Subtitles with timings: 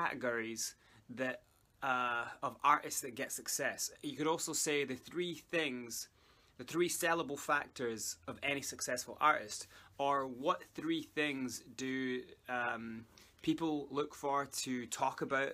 [0.00, 0.74] categories
[1.10, 1.42] that
[1.82, 3.90] uh, of artists that get success.
[4.02, 6.08] You could also say the three things,
[6.58, 9.66] the three sellable factors of any successful artist,
[9.98, 13.04] or what three things do um,
[13.42, 15.52] people look for to talk about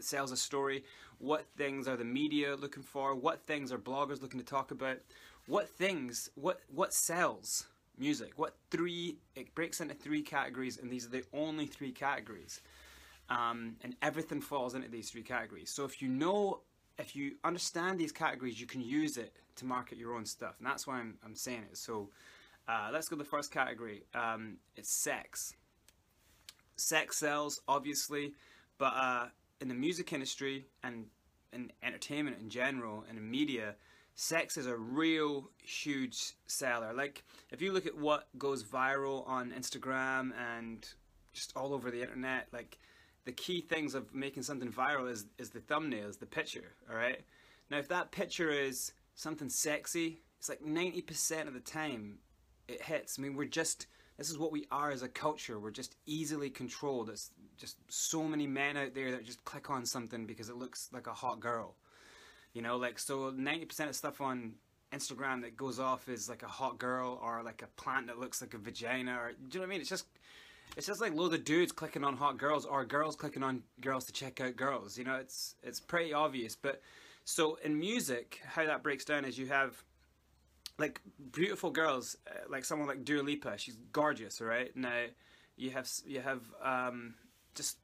[0.00, 0.84] sells a story?
[1.18, 3.14] What things are the media looking for?
[3.14, 4.98] What things are bloggers looking to talk about?
[5.46, 6.30] What things?
[6.34, 7.66] What what sells?
[7.98, 8.32] music.
[8.36, 9.16] What three?
[9.36, 12.60] It breaks into three categories, and these are the only three categories.
[13.28, 15.70] Um, and everything falls into these three categories.
[15.70, 16.60] So if you know,
[16.98, 20.66] if you understand these categories, you can use it to market your own stuff, and
[20.66, 21.76] that's why I'm, I'm saying it.
[21.76, 22.10] So
[22.68, 24.04] uh, let's go to the first category.
[24.14, 25.54] Um, it's sex.
[26.76, 28.34] Sex sells, obviously,
[28.78, 29.26] but uh,
[29.60, 31.06] in the music industry and
[31.52, 33.74] in entertainment in general and in media,
[34.14, 36.92] sex is a real huge seller.
[36.92, 40.86] Like if you look at what goes viral on Instagram and
[41.32, 42.78] just all over the internet, like
[43.24, 46.74] the key things of making something viral is is the thumbnail, is the picture.
[46.90, 47.20] All right.
[47.70, 52.18] Now if that picture is something sexy, it's like ninety percent of the time
[52.68, 53.18] it hits.
[53.18, 53.86] I mean, we're just
[54.18, 55.58] this is what we are as a culture.
[55.58, 57.10] We're just easily controlled.
[57.10, 60.88] It's just so many men out there that just click on something because it looks
[60.92, 61.76] like a hot girl.
[62.52, 64.52] You know, like so 90% of stuff on
[64.92, 68.42] Instagram that goes off is like a hot girl or like a plant that looks
[68.42, 69.80] like a vagina or do you know what I mean?
[69.80, 70.06] It's just
[70.76, 74.04] it's just like loads of dudes clicking on hot girls or girls clicking on girls
[74.06, 74.96] to check out girls.
[74.96, 76.56] You know, it's it's pretty obvious.
[76.56, 76.80] But
[77.24, 79.82] so in music, how that breaks down is you have
[80.78, 81.00] like
[81.32, 83.58] beautiful girls, uh, like someone like Dua Lipa.
[83.58, 84.74] She's gorgeous, right?
[84.74, 85.04] Now
[85.56, 87.14] you have you have um,
[87.54, 87.76] just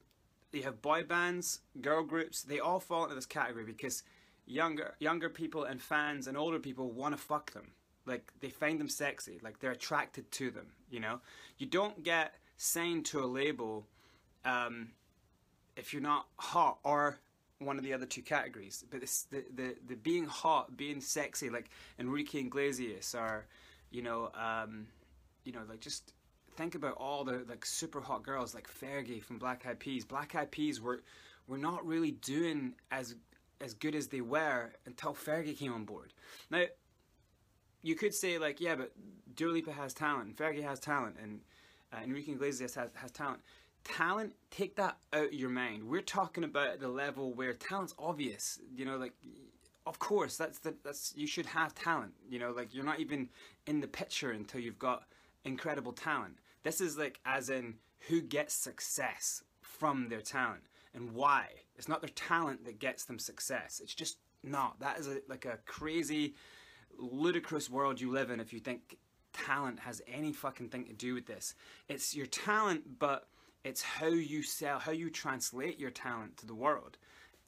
[0.52, 2.42] you have boy bands, girl groups.
[2.42, 4.02] They all fall into this category because
[4.46, 7.72] younger younger people and fans and older people want to fuck them.
[8.06, 9.38] Like they find them sexy.
[9.42, 10.68] Like they're attracted to them.
[10.90, 11.20] You know,
[11.58, 13.86] you don't get signed to a label
[14.44, 14.90] um,
[15.76, 17.18] if you're not hot or
[17.60, 18.84] one of the other two categories.
[18.90, 23.46] But this, the, the the being hot, being sexy, like Enrique Iglesias, or
[23.90, 24.88] you know, um,
[25.44, 26.12] you know, like just
[26.56, 30.04] think about all the like super hot girls like Fergie from Black Eyed Peas.
[30.04, 31.02] Black Eyed Peas were
[31.46, 33.14] were not really doing as
[33.60, 36.12] as good as they were until Fergie came on board.
[36.50, 36.64] Now,
[37.82, 38.92] you could say like, yeah, but
[39.34, 41.40] Dua Lipa has talent, Fergie has talent, and
[41.92, 43.40] uh, Enrique Iglesias has, has talent.
[43.84, 45.84] Talent, take that out of your mind.
[45.84, 48.58] We're talking about the level where talent's obvious.
[48.74, 49.14] You know, like,
[49.86, 52.12] of course, that's the, that's you should have talent.
[52.28, 53.28] You know, like you're not even
[53.66, 55.04] in the picture until you've got
[55.44, 56.38] incredible talent.
[56.62, 57.76] This is like as in
[58.08, 60.62] who gets success from their talent
[60.94, 61.46] and why.
[61.76, 63.80] It's not their talent that gets them success.
[63.82, 64.80] It's just not.
[64.80, 66.34] That is a, like a crazy,
[66.98, 68.98] ludicrous world you live in if you think
[69.32, 71.54] talent has any fucking thing to do with this.
[71.88, 73.28] It's your talent, but
[73.64, 76.98] it's how you sell, how you translate your talent to the world.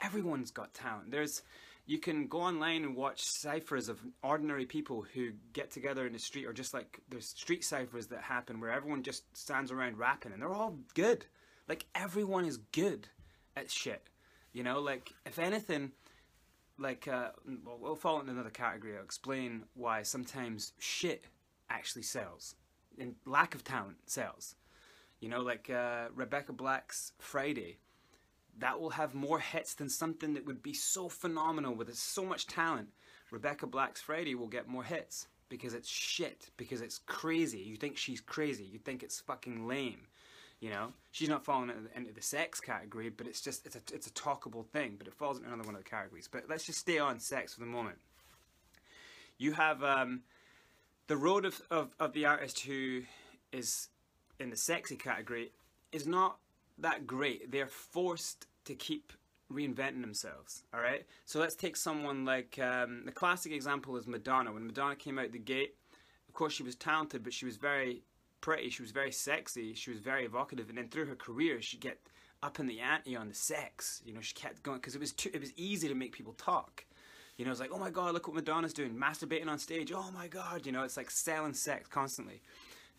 [0.01, 1.11] Everyone's got talent.
[1.11, 1.43] There's
[1.87, 6.19] you can go online and watch ciphers of ordinary people who get together in the
[6.19, 10.33] street or just like there's street ciphers that happen where everyone just stands around rapping
[10.33, 11.27] and they're all good.
[11.69, 13.09] Like everyone is good
[13.57, 14.09] at shit.
[14.53, 15.93] You know, like if anything,
[16.79, 17.31] like uh,
[17.65, 18.97] well, we'll fall into another category.
[18.97, 21.25] I'll explain why sometimes shit
[21.71, 22.55] actually sells,
[22.99, 24.55] and lack of talent sells.
[25.21, 27.79] You know, like uh, Rebecca Black's Friday,
[28.59, 32.47] that will have more hits than something that would be so phenomenal with so much
[32.47, 32.89] talent.
[33.31, 37.59] Rebecca Black's Friday will get more hits because it's shit, because it's crazy.
[37.59, 40.07] You think she's crazy, you think it's fucking lame.
[40.61, 44.07] You know, she's not falling into the sex category, but it's just it's a it's
[44.07, 44.97] a talkable thing.
[44.99, 46.29] But it falls into another one of the categories.
[46.31, 47.97] But let's just stay on sex for the moment.
[49.39, 50.21] You have um,
[51.11, 53.03] the road of, of of the artist who
[53.51, 53.89] is
[54.39, 55.51] in the sexy category
[55.91, 56.39] is not
[56.79, 57.51] that great.
[57.51, 59.13] They're forced to keep
[59.53, 60.63] reinventing themselves.
[60.73, 61.05] All right.
[61.25, 64.53] So let's take someone like um, the classic example is Madonna.
[64.53, 65.75] When Madonna came out the gate,
[66.29, 68.05] of course she was talented, but she was very
[68.41, 71.81] pretty, she was very sexy, she was very evocative, and then through her career, she'd
[71.81, 71.99] get
[72.41, 74.01] up in the ante on the sex.
[74.05, 76.35] You know, she kept going because it was too, it was easy to make people
[76.35, 76.85] talk.
[77.41, 79.93] You know, it's like, oh my god, look what Madonna's doing, masturbating on stage.
[79.95, 82.43] Oh my god, you know, it's like selling sex constantly.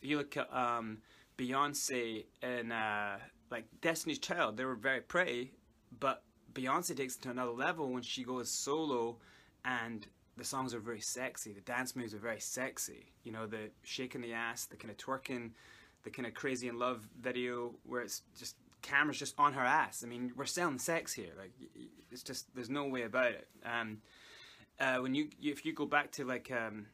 [0.01, 0.97] If you look at um,
[1.37, 3.17] Beyonce and uh,
[3.51, 5.51] like Destiny's Child, they were very pretty,
[5.99, 6.23] but
[6.53, 9.17] Beyonce takes it to another level when she goes solo
[9.63, 10.07] and
[10.37, 11.53] the songs are very sexy.
[11.53, 13.11] The dance moves are very sexy.
[13.23, 15.51] You know, the shaking the ass, the kind of twerking,
[16.01, 20.03] the kind of crazy in love video where it's just cameras just on her ass.
[20.03, 21.33] I mean, we're selling sex here.
[21.37, 21.51] Like,
[22.09, 23.47] it's just there's no way about it.
[23.63, 23.99] Um,
[24.81, 26.87] uh, when you if you go back to like um,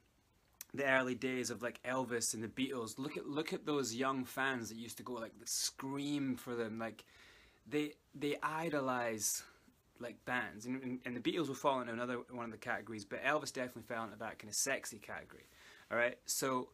[0.73, 4.25] the early days of like Elvis and the Beatles, look at look at those young
[4.25, 6.77] fans that used to go like scream for them.
[6.77, 7.05] Like
[7.65, 9.41] they they idolize
[9.99, 13.05] like bands, and, and, and the Beatles will fall into another one of the categories,
[13.05, 15.47] but Elvis definitely fell into that kind of sexy category.
[15.89, 16.69] All right, so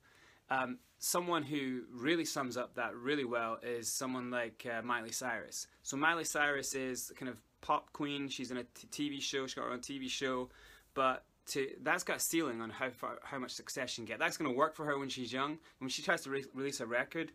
[0.49, 5.67] um, someone who really sums up that really well is someone like uh, Miley Cyrus.
[5.83, 8.27] So Miley Cyrus is kind of pop queen.
[8.27, 9.47] She's in a TV show.
[9.47, 10.49] She got her own TV show,
[10.93, 14.19] but to that's got a ceiling on how far, how much success she can get.
[14.19, 15.57] That's going to work for her when she's young.
[15.79, 17.31] When she tries to re- release a record,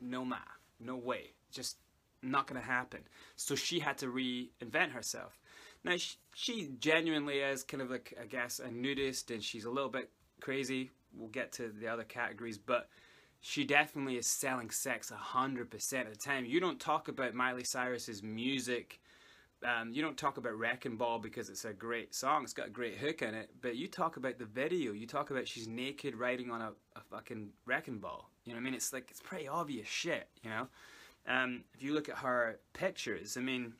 [0.00, 0.38] no ma,
[0.80, 1.76] no way, just
[2.22, 3.00] not going to happen.
[3.36, 5.38] So she had to reinvent herself.
[5.84, 9.70] Now she, she genuinely is kind of like I guess a nudist, and she's a
[9.70, 10.10] little bit
[10.40, 10.90] crazy.
[11.16, 12.88] We'll get to the other categories, but
[13.40, 16.44] she definitely is selling sex 100% of the time.
[16.44, 19.00] You don't talk about Miley Cyrus's music
[19.64, 22.70] um, you don't talk about Wrecking Ball because it's a great song, it's got a
[22.70, 26.14] great hook in it, but you talk about the video, you talk about she's naked
[26.14, 28.28] riding on a, a fucking Wrecking Ball.
[28.44, 28.74] You know what I mean?
[28.74, 30.68] It's like, it's pretty obvious shit, you know?
[31.26, 33.74] Um, if you look at her pictures, I mean,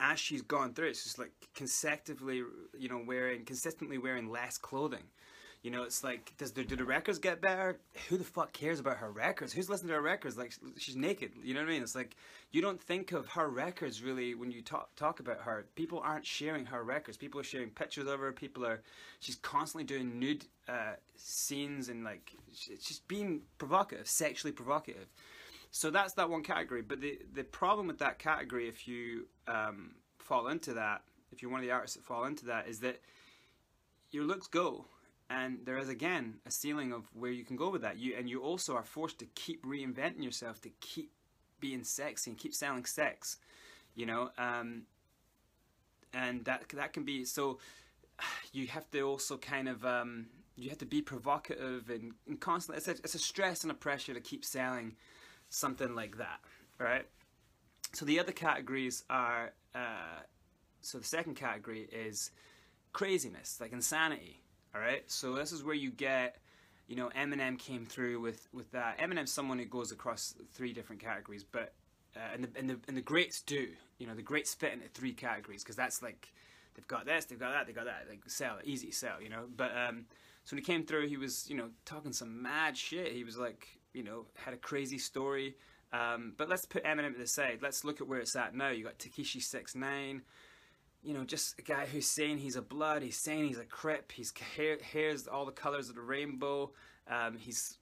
[0.00, 2.42] as she's gone through, it's just like consecutively,
[2.76, 5.04] you know, wearing, consistently wearing less clothing.
[5.62, 7.78] You know, it's like, does the, do the records get better?
[8.08, 9.52] Who the fuck cares about her records?
[9.52, 10.36] Who's listening to her records?
[10.36, 11.30] Like, she's naked.
[11.40, 11.82] You know what I mean?
[11.82, 12.16] It's like,
[12.50, 15.64] you don't think of her records really when you talk talk about her.
[15.76, 17.16] People aren't sharing her records.
[17.16, 18.32] People are sharing pictures of her.
[18.32, 18.82] People are,
[19.20, 25.06] she's constantly doing nude uh, scenes and like, she's being provocative, sexually provocative.
[25.70, 26.82] So that's that one category.
[26.82, 31.52] But the, the problem with that category, if you um, fall into that, if you're
[31.52, 33.00] one of the artists that fall into that, is that
[34.10, 34.86] your looks go
[35.30, 37.98] and there is again a ceiling of where you can go with that.
[37.98, 41.12] You and you also are forced to keep reinventing yourself to keep
[41.60, 43.38] being sexy and keep selling sex
[43.94, 44.30] you know?
[44.38, 44.82] Um,
[46.12, 47.58] and that that can be so
[48.52, 50.26] you have to also kind of um,
[50.56, 53.74] you have to be provocative and, and constantly it's a, it's a stress and a
[53.74, 54.96] pressure to keep selling
[55.48, 56.40] something like that
[56.78, 57.06] right?
[57.92, 60.20] So the other categories are uh,
[60.80, 62.30] so the second category is
[62.92, 64.41] craziness like insanity
[64.74, 66.36] all right, so this is where you get,
[66.88, 68.98] you know, Eminem came through with with that.
[68.98, 71.74] Eminem's someone who goes across three different categories, but
[72.16, 73.68] uh, and the and the and the greats do.
[73.98, 76.32] You know, the greats fit into three categories because that's like
[76.74, 78.06] they've got this, they've got that, they've got that.
[78.08, 79.20] Like sell, easy sell.
[79.22, 80.06] You know, but um,
[80.44, 83.12] so when he came through, he was you know talking some mad shit.
[83.12, 85.56] He was like you know had a crazy story.
[85.92, 87.58] Um, but let's put Eminem to the side.
[87.60, 88.70] Let's look at where it's at now.
[88.70, 90.22] You got Tekashi Six Nine
[91.02, 94.12] you know, just a guy who's saying he's a blood, he's saying he's a crip,
[94.12, 96.70] he's hair, hair's all the colors of the rainbow.
[97.08, 97.78] Um, he's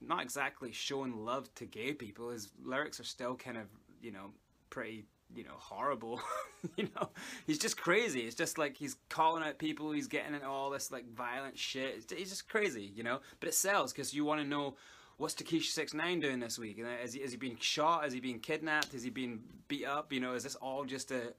[0.00, 2.30] not exactly showing love to gay people.
[2.30, 3.64] His lyrics are still kind of,
[4.00, 4.30] you know,
[4.70, 6.20] pretty, you know, horrible.
[6.76, 7.10] you know,
[7.46, 8.20] he's just crazy.
[8.20, 9.90] It's just like he's calling out people.
[9.90, 12.12] He's getting into all this like violent shit.
[12.16, 13.20] He's just crazy, you know.
[13.40, 14.76] But it sells because you want to know
[15.20, 16.82] what's Tekashi Six Nine doing this week?
[17.04, 18.06] Is he, is he being shot?
[18.06, 18.94] Is he being kidnapped?
[18.94, 20.12] Is he being beat up?
[20.12, 21.34] You know, is this all just a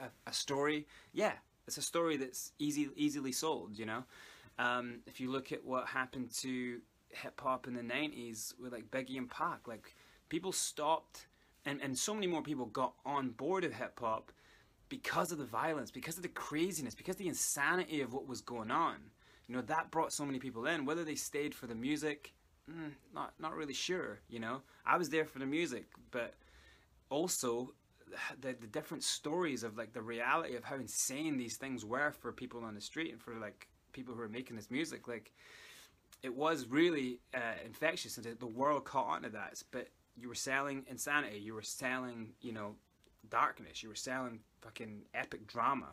[0.00, 0.86] a, a story?
[1.12, 1.32] Yeah,
[1.66, 3.76] it's a story that's easy easily sold.
[3.76, 4.04] You know,
[4.58, 8.90] um, if you look at what happened to hip hop in the '90s with like
[8.92, 9.96] Biggie and Pac, like
[10.28, 11.26] people stopped,
[11.66, 14.30] and and so many more people got on board of hip hop
[14.88, 18.40] because of the violence, because of the craziness, because of the insanity of what was
[18.40, 18.98] going on.
[19.48, 22.32] You know, that brought so many people in, whether they stayed for the music,
[22.70, 24.20] mm, not not really sure.
[24.28, 26.34] You know, I was there for the music, but
[27.10, 27.72] also
[28.40, 32.32] the the different stories of like the reality of how insane these things were for
[32.32, 35.08] people on the street and for like people who were making this music.
[35.08, 35.32] Like,
[36.22, 39.62] it was really uh, infectious, and the world caught on to that.
[39.70, 41.38] But you were selling insanity.
[41.38, 42.76] You were selling, you know,
[43.30, 43.82] darkness.
[43.82, 45.88] You were selling fucking epic drama.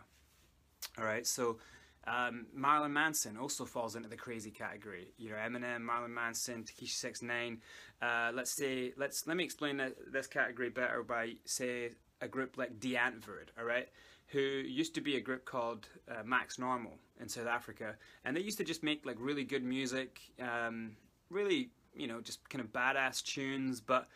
[0.98, 1.58] All right, so
[2.06, 5.14] um, Manson also falls into the crazy category.
[5.18, 7.62] You know, Eminem, Marilyn Manson, Tekashi Six Nine.
[8.02, 9.82] Uh, let's say, let's let me explain
[10.12, 11.92] this category better by say
[12.22, 13.50] a group like Antwoord.
[13.58, 13.88] All right,
[14.28, 17.96] who used to be a group called uh, Max Normal in South Africa,
[18.26, 20.98] and they used to just make like really good music, um,
[21.30, 24.08] really you know just kind of badass tunes, but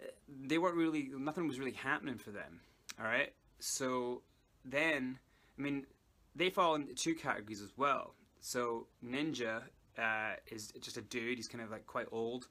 [0.00, 0.06] uh,
[0.46, 2.60] they weren't really nothing was really happening for them.
[3.00, 4.22] All right, so
[4.64, 5.18] then
[5.58, 5.86] I mean
[6.34, 8.14] they fall into two categories as well.
[8.40, 9.62] So Ninja
[9.98, 11.38] uh, is just a dude.
[11.38, 12.48] He's kind of like quite old,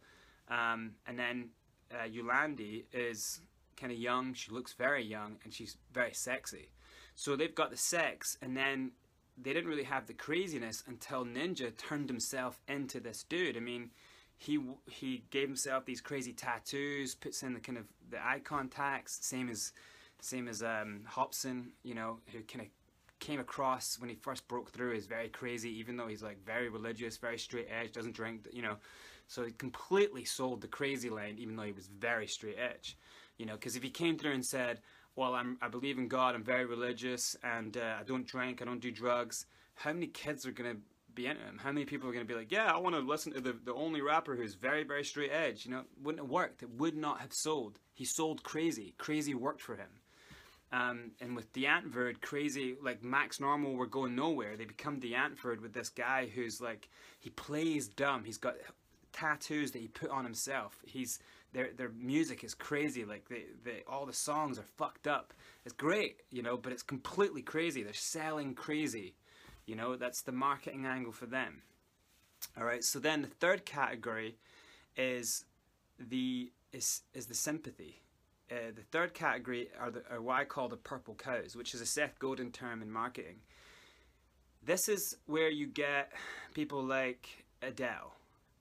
[0.49, 1.49] um, and then
[1.91, 3.41] uh, Yolandi is
[3.75, 4.33] kind of young.
[4.33, 6.69] She looks very young, and she's very sexy.
[7.15, 8.91] So they've got the sex, and then
[9.37, 13.57] they didn't really have the craziness until Ninja turned himself into this dude.
[13.57, 13.91] I mean,
[14.37, 14.59] he
[14.89, 19.49] he gave himself these crazy tattoos, puts in the kind of the eye contacts, same
[19.49, 19.71] as
[20.21, 22.67] same as um, Hopsin, you know, who kind of
[23.21, 26.67] came across when he first broke through is very crazy, even though he's like very
[26.67, 28.75] religious, very straight edge, doesn't drink, you know.
[29.27, 32.97] So he completely sold the crazy line, even though he was very straight edge,
[33.37, 34.81] You know, because if he came through and said,
[35.15, 38.65] "Well, I'm I believe in God, I'm very religious, and uh, I don't drink, I
[38.65, 40.77] don't do drugs," how many kids are gonna
[41.13, 41.57] be into him?
[41.59, 43.73] How many people are gonna be like, "Yeah, I want to listen to the the
[43.73, 45.65] only rapper who's very very straight edge"?
[45.65, 46.63] You know, wouldn't have worked.
[46.63, 47.79] It would not have sold.
[47.93, 48.95] He sold crazy.
[48.97, 50.00] Crazy worked for him.
[50.71, 54.55] Um, and with Die Antwoord, crazy like Max Normal were going nowhere.
[54.55, 56.87] They become Die Antwoord with this guy who's like
[57.19, 58.23] he plays dumb.
[58.23, 58.55] He's got
[59.11, 60.79] tattoos that he put on himself.
[60.85, 61.19] He's
[61.53, 63.03] their their music is crazy.
[63.03, 65.33] Like they, they all the songs are fucked up.
[65.65, 67.83] It's great, you know, but it's completely crazy.
[67.83, 69.15] They're selling crazy.
[69.65, 71.61] You know, that's the marketing angle for them.
[72.57, 72.83] All right.
[72.83, 74.37] So then the third category
[74.95, 75.45] is
[75.99, 78.01] the is is the sympathy.
[78.51, 81.79] Uh, the third category are, the, are what I call the purple cows, which is
[81.79, 83.37] a Seth Godin term in marketing.
[84.63, 86.11] This is where you get
[86.53, 88.13] people like Adele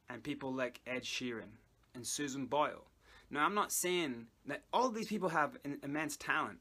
[0.08, 1.50] and people like Ed Sheeran
[1.94, 2.86] and Susan Boyle.
[3.30, 6.58] Now, I'm not saying that all these people have immense talent,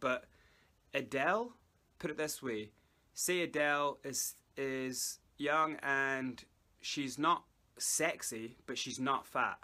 [0.00, 0.24] but
[0.92, 1.52] Adele,
[1.98, 2.70] put it this way,
[3.14, 6.42] say Adele is is young and
[6.80, 7.44] she's not
[7.78, 9.58] sexy, but she's not fat.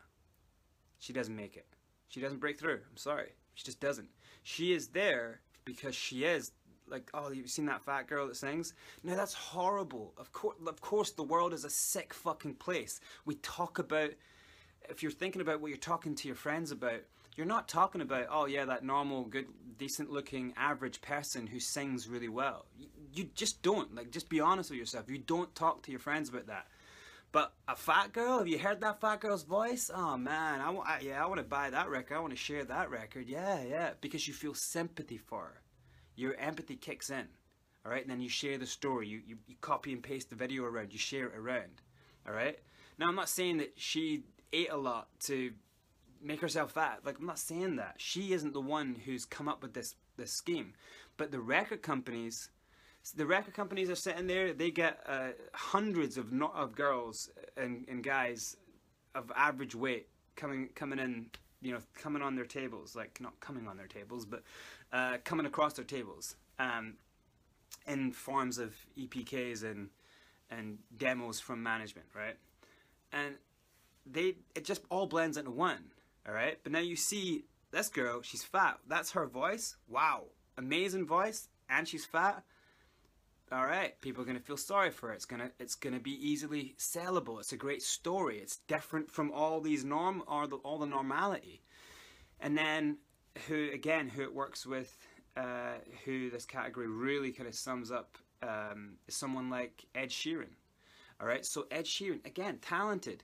[0.99, 1.67] She doesn't make it.
[2.13, 2.81] She doesn't break through.
[2.91, 3.31] I'm sorry.
[3.55, 4.11] She just doesn't.
[4.43, 6.53] She is there because she is
[6.87, 8.75] like, oh, you've seen that fat girl that sings?
[9.03, 10.13] No, that's horrible.
[10.19, 13.01] Of course, of course, the world is a sick fucking place.
[13.25, 14.11] We talk about
[14.91, 17.01] if you're thinking about what you're talking to your friends about,
[17.35, 19.47] you're not talking about, oh yeah, that normal, good,
[19.79, 22.67] decent looking, average person who sings really well.
[22.79, 23.95] You, you just don't.
[23.95, 25.09] Like, just be honest with yourself.
[25.09, 26.67] You don't talk to your friends about that.
[27.33, 29.91] But a fat girl, have you heard that fat girl's voice?
[29.93, 32.15] Oh man, I, I yeah, I want to buy that record.
[32.15, 33.27] I want to share that record.
[33.27, 35.63] Yeah, yeah, because you feel sympathy for her.
[36.15, 37.27] Your empathy kicks in.
[37.85, 39.09] All right, and then you share the story.
[39.09, 40.93] You, you you copy and paste the video around.
[40.93, 41.81] You share it around.
[42.29, 42.59] All right.
[42.99, 45.53] Now I'm not saying that she ate a lot to
[46.23, 47.01] make herself fat.
[47.03, 47.95] Like I'm not saying that.
[47.97, 50.75] She isn't the one who's come up with this this scheme.
[51.17, 52.51] But the record companies
[53.11, 54.53] the record companies are sitting there.
[54.53, 58.57] They get uh, hundreds of not of girls and, and guys
[59.15, 61.27] of average weight coming coming in,
[61.61, 62.95] you know, coming on their tables.
[62.95, 64.43] Like not coming on their tables, but
[64.93, 66.95] uh, coming across their tables um,
[67.89, 69.89] in forms of EPKs and
[70.51, 72.37] and demos from management, right?
[73.13, 73.35] And
[74.07, 75.91] they it just all blends into one.
[76.27, 78.23] All right, but now you see this girl.
[78.23, 78.79] She's fat.
[78.87, 79.77] That's her voice.
[79.89, 82.45] Wow, amazing voice, and she's fat.
[83.53, 85.17] All right, people are gonna feel sorry for it.
[85.17, 87.39] It's gonna it's gonna be easily sellable.
[87.39, 88.39] It's a great story.
[88.39, 91.63] It's different from all these norm or the, all the normality.
[92.41, 92.97] And then
[93.47, 94.97] who again who it works with,
[95.37, 95.75] uh,
[96.07, 100.55] who this category really kind of sums up um, is someone like Ed Sheeran.
[101.21, 103.23] All right, so Ed Sheeran again talented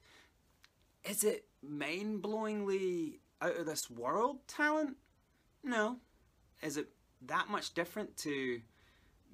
[1.04, 4.96] is it mind blowingly out of this world talent?
[5.64, 5.96] No.
[6.62, 6.88] Is it
[7.26, 8.60] that much different to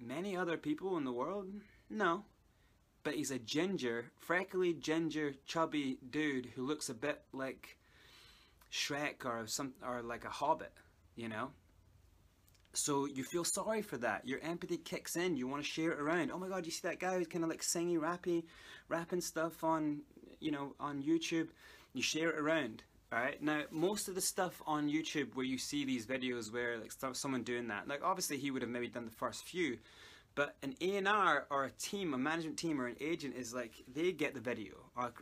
[0.00, 1.48] many other people in the world?
[1.90, 2.24] No.
[3.02, 7.76] But he's a ginger, freckly, ginger, chubby dude who looks a bit like
[8.72, 10.72] Shrek or some or like a hobbit,
[11.16, 11.50] you know?
[12.72, 14.26] So you feel sorry for that.
[14.26, 15.36] Your empathy kicks in.
[15.36, 16.32] You want to share it around.
[16.32, 18.44] Oh my god, you see that guy who's kind of like singy, rappy,
[18.88, 20.00] rapping stuff on
[20.44, 21.48] you know, on YouTube,
[21.94, 22.82] you share it around.
[23.14, 26.92] Alright, now most of the stuff on YouTube where you see these videos where like
[27.12, 29.78] someone doing that, like obviously he would have maybe done the first few,
[30.34, 34.10] but an A&R or a team, a management team or an agent is like, they
[34.10, 34.72] get the video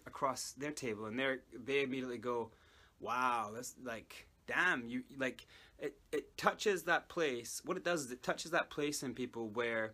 [0.07, 2.51] across their table and they they immediately go,
[2.99, 5.47] wow, that's like, damn, you, like,
[5.79, 9.49] it, it touches that place, what it does is it touches that place in people
[9.49, 9.93] where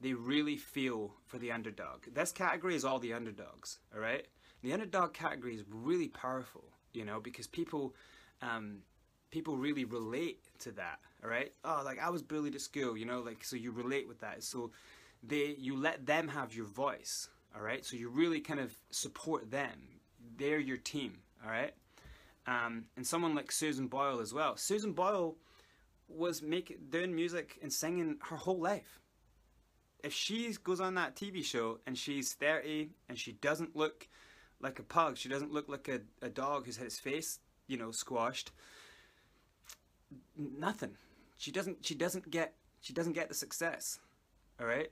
[0.00, 2.06] they really feel for the underdog.
[2.12, 4.26] This category is all the underdogs, alright?
[4.64, 7.94] The underdog category is really powerful, you know, because people
[8.42, 8.78] um,
[9.30, 10.98] people really relate to that.
[11.22, 11.52] All right.
[11.64, 14.42] Oh, like I was bullied at school, you know, like so you relate with that.
[14.42, 14.70] So
[15.22, 17.28] they you let them have your voice.
[17.54, 17.84] All right.
[17.84, 19.88] So you really kind of support them.
[20.38, 21.18] They're your team.
[21.44, 21.72] All right.
[22.46, 24.56] Um, and someone like Susan Boyle as well.
[24.56, 25.36] Susan Boyle
[26.08, 29.00] was making doing music and singing her whole life.
[30.04, 34.06] If she goes on that TV show and she's 30 and she doesn't look
[34.60, 35.16] like a pug.
[35.16, 38.52] She doesn't look like a, a dog who's had his face, you know, squashed.
[40.36, 40.96] Nothing.
[41.36, 41.84] She doesn't.
[41.84, 42.54] She doesn't get.
[42.80, 43.98] She doesn't get the success.
[44.60, 44.90] All right.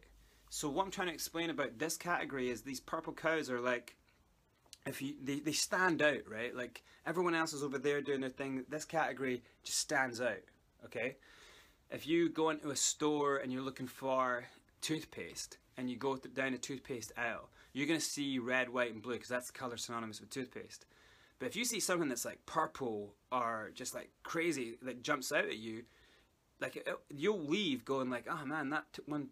[0.51, 3.97] So what I'm trying to explain about this category is these purple cows are like,
[4.87, 6.55] if you they, they stand out, right?
[6.55, 8.65] Like everyone else is over there doing their thing.
[8.69, 10.43] This category just stands out.
[10.85, 11.17] Okay.
[11.91, 14.45] If you go into a store and you're looking for
[14.81, 19.03] toothpaste and you go down a toothpaste aisle, you're going to see red, white, and
[19.03, 20.87] blue because that's the color synonymous with toothpaste.
[21.39, 25.45] But if you see something that's like purple or just like crazy that jumps out
[25.45, 25.83] at you,
[26.61, 29.29] like it, you'll leave going like, oh man, that one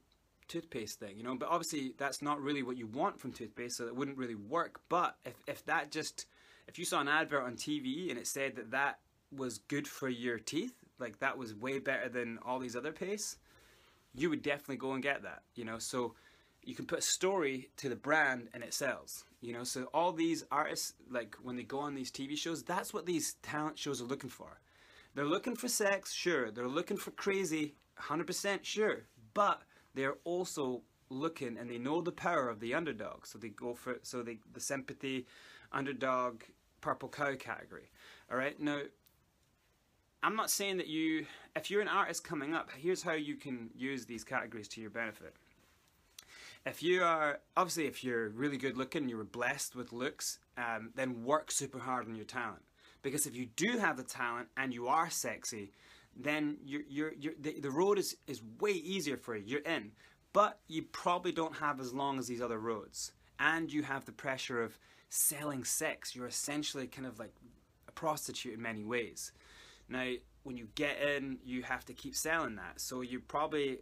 [0.49, 1.37] toothpaste thing, you know.
[1.37, 4.81] But obviously that's not really what you want from toothpaste, so it wouldn't really work.
[4.89, 6.27] But if if that just
[6.67, 8.99] if you saw an advert on TV and it said that that
[9.35, 13.39] was good for your teeth, like that was way better than all these other pastes,
[14.15, 15.79] you would definitely go and get that, you know.
[15.79, 16.15] So
[16.65, 19.65] you can put a story to the brand and it sells, you know.
[19.65, 23.35] So all these artists, like when they go on these TV shows, that's what these
[23.43, 24.61] talent shows are looking for.
[25.15, 26.51] They're looking for sex, sure.
[26.51, 29.05] They're looking for crazy, 100% sure.
[29.35, 29.63] But
[29.95, 33.27] they're also looking and they know the power of the underdog.
[33.27, 35.27] So they go for so they the sympathy,
[35.73, 36.43] underdog,
[36.81, 37.91] purple cow category.
[38.31, 38.59] All right.
[38.61, 38.81] Now,
[40.23, 41.27] I'm not saying that you,
[41.57, 44.91] if you're an artist coming up, here's how you can use these categories to your
[44.91, 45.35] benefit.
[46.65, 50.91] If you are, obviously, if you're really good looking, you were blessed with looks, um,
[50.95, 52.63] then work super hard on your talent.
[53.03, 55.73] Because if you do have the talent and you are sexy,
[56.17, 59.43] then you're, you're, you're, the, the road is, is way easier for you.
[59.45, 59.91] You're in.
[60.33, 63.13] But you probably don't have as long as these other roads.
[63.41, 64.79] And you have the pressure of
[65.09, 66.15] selling sex.
[66.15, 67.35] You're essentially kind of like
[67.89, 69.33] a prostitute in many ways.
[69.89, 70.13] Now,
[70.45, 72.81] when you get in, you have to keep selling that.
[72.81, 73.79] So you probably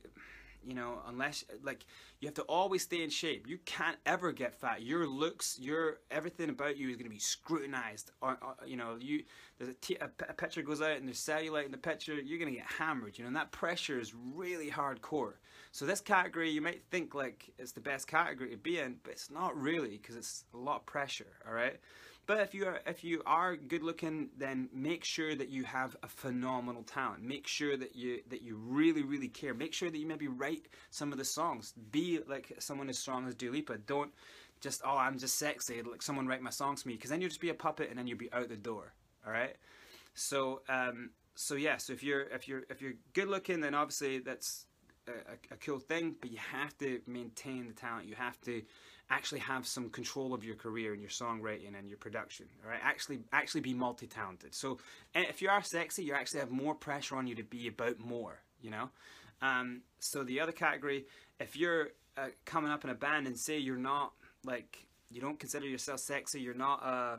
[0.67, 1.85] you know unless like
[2.21, 3.47] you have to always stay in shape.
[3.49, 4.83] You can't ever get fat.
[4.83, 8.97] Your looks your everything about you is going to be scrutinized or, or, you know
[9.01, 9.25] you
[9.59, 12.39] there's a, t- a, a picture goes out and there's cellulite in the picture you're
[12.39, 15.35] going to get hammered you know and that pressure is really hardcore.
[15.73, 19.13] So this category you might think like it's the best category to be in but
[19.13, 21.79] it's not really because it's a lot of pressure all right
[22.31, 25.97] but if you are if you are good looking, then make sure that you have
[26.05, 27.25] a phenomenal talent.
[27.25, 29.53] Make sure that you that you really really care.
[29.53, 31.75] Make sure that you maybe write some of the songs.
[31.91, 33.79] Be like someone as strong as Dua Lipa.
[33.79, 34.13] Don't
[34.61, 35.83] just oh I'm just sexy.
[35.83, 37.99] Like someone write my songs for me because then you'll just be a puppet and
[37.99, 38.95] then you'll be out the door.
[39.27, 39.57] All right.
[40.15, 41.79] So um so yeah.
[41.79, 44.67] So if you're if you're if you're good looking, then obviously that's
[45.09, 48.07] a, a, cool thing, but you have to maintain the talent.
[48.07, 48.63] You have to
[49.11, 52.47] actually have some control of your career and your songwriting and your production.
[52.65, 54.55] All right, actually, actually be multi-talented.
[54.55, 54.79] So
[55.15, 57.99] eh, if you are sexy, you actually have more pressure on you to be about
[57.99, 58.41] more.
[58.63, 58.91] You know.
[59.43, 61.07] Um, so the other category,
[61.39, 64.13] if you're uh, coming up in a band and say you're not
[64.45, 67.19] like you don't consider yourself sexy, you're not a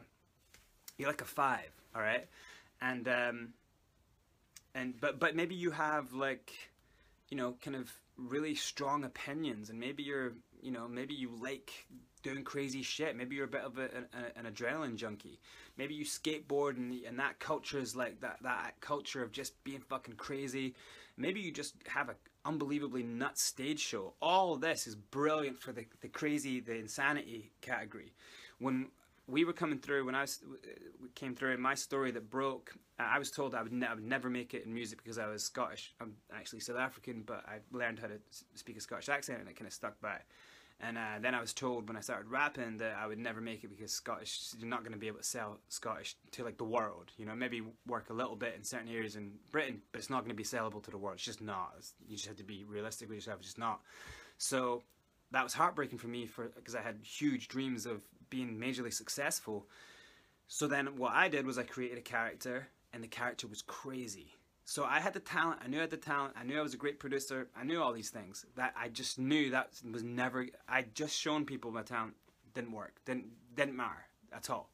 [0.98, 1.72] you're like a five.
[1.96, 2.28] All right,
[2.82, 3.50] and um,
[4.74, 6.54] and but but maybe you have like
[7.30, 11.72] you know kind of really strong opinions and maybe you're you know, maybe you like
[12.24, 13.16] doing crazy shit.
[13.16, 15.40] Maybe you're a bit of a, a, an adrenaline junkie.
[15.78, 19.82] Maybe you skateboard and, and that culture is like that, that culture of just being
[19.82, 20.76] fucking crazy.
[21.18, 24.14] Maybe you just have an unbelievably nuts stage show.
[24.22, 28.14] All this is brilliant for the, the crazy, the insanity category.
[28.60, 28.88] When
[29.32, 30.40] we were coming through, when I was,
[31.16, 34.04] came through in my story that broke, I was told I would, ne- I would
[34.04, 35.94] never make it in music because I was Scottish.
[36.02, 38.20] I'm actually South African, but I learned how to
[38.56, 40.18] speak a Scottish accent and it kind of stuck by.
[40.84, 43.64] And uh, then I was told when I started rapping that I would never make
[43.64, 46.64] it because Scottish, you're not going to be able to sell Scottish to like the
[46.64, 47.12] world.
[47.18, 50.22] You know, maybe work a little bit in certain areas in Britain, but it's not
[50.22, 51.16] going to be sellable to the world.
[51.16, 51.74] It's just not.
[51.78, 53.40] It's, you just have to be realistic with yourself.
[53.40, 53.82] It's just not.
[54.40, 54.82] So
[55.32, 59.68] that was heartbreaking for me for because I had huge dreams of being majorly successful.
[60.48, 64.40] So then what I did was I created a character, and the character was crazy
[64.72, 65.60] so I had the talent.
[65.62, 66.34] I knew I had the talent.
[66.40, 67.50] I knew I was a great producer.
[67.56, 68.46] I knew all these things.
[68.56, 70.48] That I just knew that was never.
[70.70, 72.14] I just shown people my talent
[72.54, 73.02] didn't work.
[73.06, 74.70] Didn't didn't matter at all.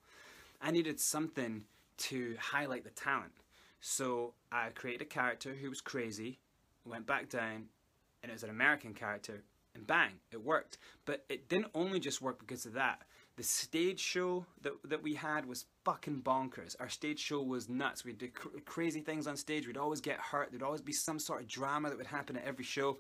[0.62, 1.64] I needed something
[1.98, 3.32] to highlight the talent.
[3.82, 6.38] So I created a character who was crazy,
[6.86, 7.70] went back down,
[8.22, 9.44] and it was an American character,
[9.74, 10.78] and bang, it worked.
[11.06, 13.02] But it didn't only just work because of that.
[13.38, 16.76] The stage show that, that we had was fucking bonkers.
[16.80, 18.04] Our stage show was nuts.
[18.04, 19.68] We'd do cr- crazy things on stage.
[19.68, 20.50] We'd always get hurt.
[20.50, 22.98] There'd always be some sort of drama that would happen at every show.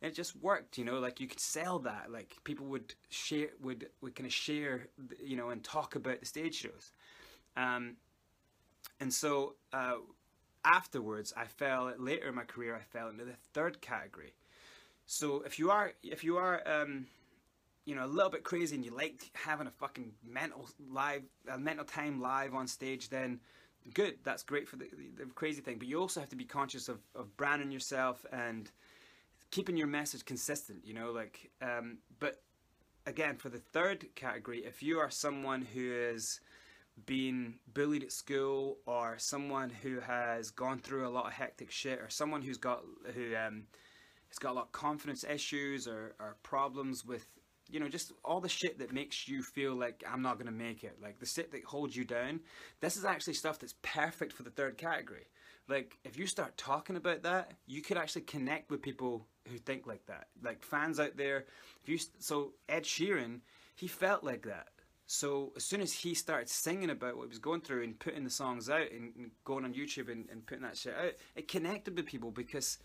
[0.00, 1.00] And it just worked, you know.
[1.00, 2.12] Like you could sell that.
[2.12, 4.86] Like people would share, would would kind of share,
[5.20, 6.92] you know, and talk about the stage shows.
[7.56, 7.96] Um,
[9.00, 9.96] and so uh,
[10.64, 12.76] afterwards, I fell later in my career.
[12.76, 14.32] I fell into the third category.
[15.06, 17.06] So if you are if you are um,
[17.84, 21.58] you know, a little bit crazy and you like having a fucking mental live, a
[21.58, 23.40] mental time live on stage, then
[23.94, 24.18] good.
[24.22, 25.78] That's great for the, the, crazy thing.
[25.78, 28.70] But you also have to be conscious of, of branding yourself and
[29.50, 32.42] keeping your message consistent, you know, like, um, but
[33.06, 36.40] again, for the third category, if you are someone who is
[37.06, 41.98] being bullied at school or someone who has gone through a lot of hectic shit
[41.98, 42.82] or someone who's got,
[43.14, 43.64] who, um,
[44.28, 47.26] has got a lot of confidence issues or, or problems with
[47.72, 50.84] you know, just all the shit that makes you feel like I'm not gonna make
[50.84, 52.40] it, like the shit that holds you down.
[52.80, 55.26] This is actually stuff that's perfect for the third category.
[55.68, 59.86] Like if you start talking about that, you could actually connect with people who think
[59.86, 61.46] like that, like fans out there.
[61.82, 63.40] If you so Ed Sheeran,
[63.74, 64.68] he felt like that.
[65.06, 68.24] So as soon as he started singing about what he was going through and putting
[68.24, 71.96] the songs out and, going on YouTube and, and putting that shit out, it connected
[71.96, 72.78] with people because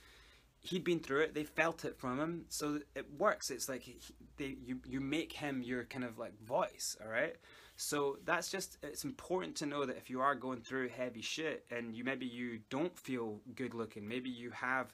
[0.68, 1.34] he'd been through it.
[1.34, 3.50] They felt it from him, so it works.
[3.50, 3.98] It's like he,
[4.38, 7.36] they, you you make him your kind of like voice, all right.
[7.76, 11.66] So that's just it's important to know that if you are going through heavy shit
[11.70, 14.94] and you maybe you don't feel good looking, maybe you have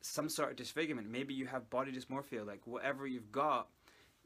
[0.00, 3.68] some sort of disfigurement, maybe you have body dysmorphia, like whatever you've got,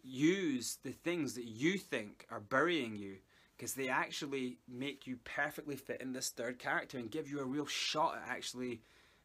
[0.03, 3.17] use the things that you think are burying you
[3.57, 7.45] because they actually make you perfectly fit in this third character and give you a
[7.45, 8.81] real shot at actually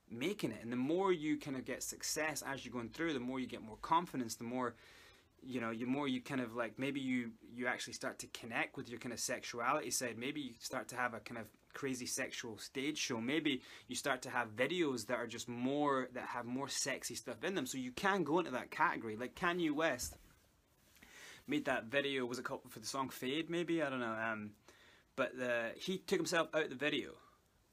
[0.10, 0.60] making it.
[0.62, 3.48] And the more you kind of get success as you're going through, the more you
[3.48, 4.76] get more confidence, the more
[5.48, 8.78] you know, the more you kind of like maybe you you actually start to connect
[8.78, 10.18] with your kind of sexuality side.
[10.18, 13.22] Maybe you start to have a kind of crazy sexual stage show.
[13.22, 17.44] Maybe you start to have videos that are just more that have more sexy stuff
[17.44, 17.68] in them.
[17.68, 19.16] So you can go into that category.
[19.16, 20.18] Like Kanye West
[21.48, 22.26] made that video.
[22.26, 23.50] Was it called for the song Fade?
[23.50, 24.16] Maybe I don't know.
[24.16, 24.52] Um,
[25.16, 27.12] but the, he took himself out of the video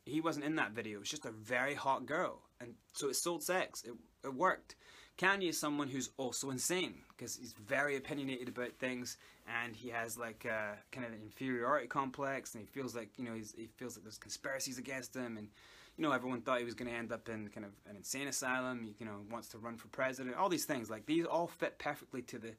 [0.05, 0.97] he wasn't in that video.
[0.97, 3.83] It was just a very hot girl, and so it sold sex.
[3.85, 3.93] It
[4.25, 4.77] it worked.
[5.19, 9.19] Kanye is someone who's also insane because he's very opinionated about things,
[9.63, 13.25] and he has like a kind of an inferiority complex, and he feels like you
[13.25, 15.49] know he feels like there's conspiracies against him, and
[15.97, 18.29] you know everyone thought he was going to end up in kind of an insane
[18.29, 18.83] asylum.
[18.83, 20.37] He, you know wants to run for president.
[20.37, 22.55] All these things like these all fit perfectly to the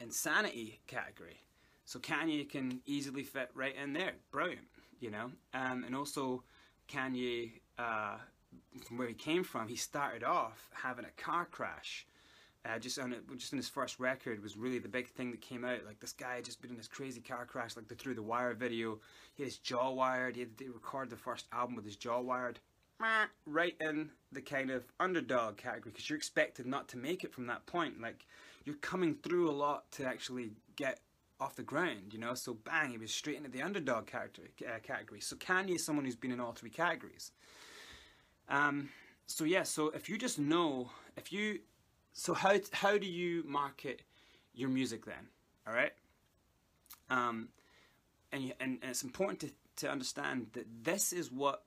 [0.00, 1.40] insanity category.
[1.84, 4.12] So Kanye can easily fit right in there.
[4.30, 4.66] Brilliant,
[5.00, 6.42] you know, um, and also
[6.88, 8.16] Kanye, uh,
[8.86, 12.06] from where he came from, he started off having a car crash.
[12.64, 15.40] Uh, just on it, just in his first record was really the big thing that
[15.40, 15.86] came out.
[15.86, 18.22] Like this guy had just been in this crazy car crash, like the Through the
[18.22, 18.98] Wire video.
[19.34, 20.34] He had his jaw wired.
[20.34, 22.58] He had to record the first album with his jaw wired.
[23.46, 27.46] Right in the kind of underdog category because you're expected not to make it from
[27.46, 28.00] that point.
[28.00, 28.26] Like
[28.64, 31.00] you're coming through a lot to actually get
[31.40, 32.34] off the ground, you know.
[32.34, 35.20] So bang, he was straight into the underdog character uh, category.
[35.20, 37.32] So Kanye is someone who's been in all three categories.
[38.48, 38.88] Um,
[39.26, 41.60] so yeah, so if you just know, if you,
[42.12, 44.02] so how how do you market
[44.54, 45.28] your music then?
[45.66, 45.92] All right.
[47.10, 47.48] Um,
[48.32, 51.62] and, you, and and it's important to to understand that this is what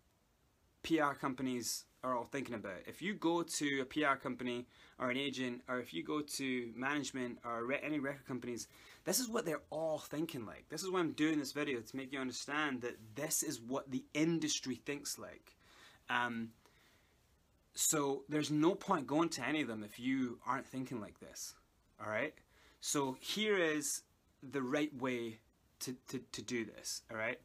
[0.84, 2.80] PR companies are all thinking about.
[2.88, 4.66] If you go to a PR company
[5.00, 8.68] or an agent, or if you go to management or re- any record companies,
[9.04, 10.66] this is what they're all thinking like.
[10.70, 13.92] This is why I'm doing this video to make you understand that this is what
[13.92, 15.56] the industry thinks like.
[16.10, 16.50] Um,
[17.74, 21.56] so there's no point going to any of them if you aren't thinking like this.
[22.04, 22.34] All right.
[22.80, 24.02] So here is
[24.44, 25.40] the right way
[25.82, 27.02] to, to, to do this.
[27.10, 27.40] All right.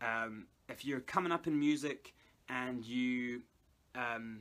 [0.00, 2.14] Um, if you're coming up in music
[2.48, 3.42] and you
[3.94, 4.40] um,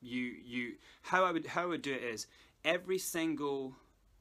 [0.00, 0.72] you you
[1.02, 2.26] how I would how I would do it is
[2.64, 3.74] every single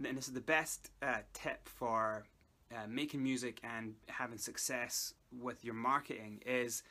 [0.03, 2.23] and this is the best uh, tip for
[2.71, 6.83] uh, making music and having success with your marketing is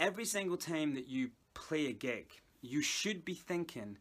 [0.00, 3.98] every single time that you play a gig you should be thinking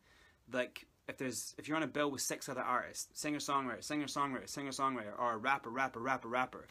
[0.52, 4.06] like if there's if you're on a bill with six other artists singer songwriter singer
[4.06, 6.68] songwriter singer songwriter or a rapper rapper rapper rapper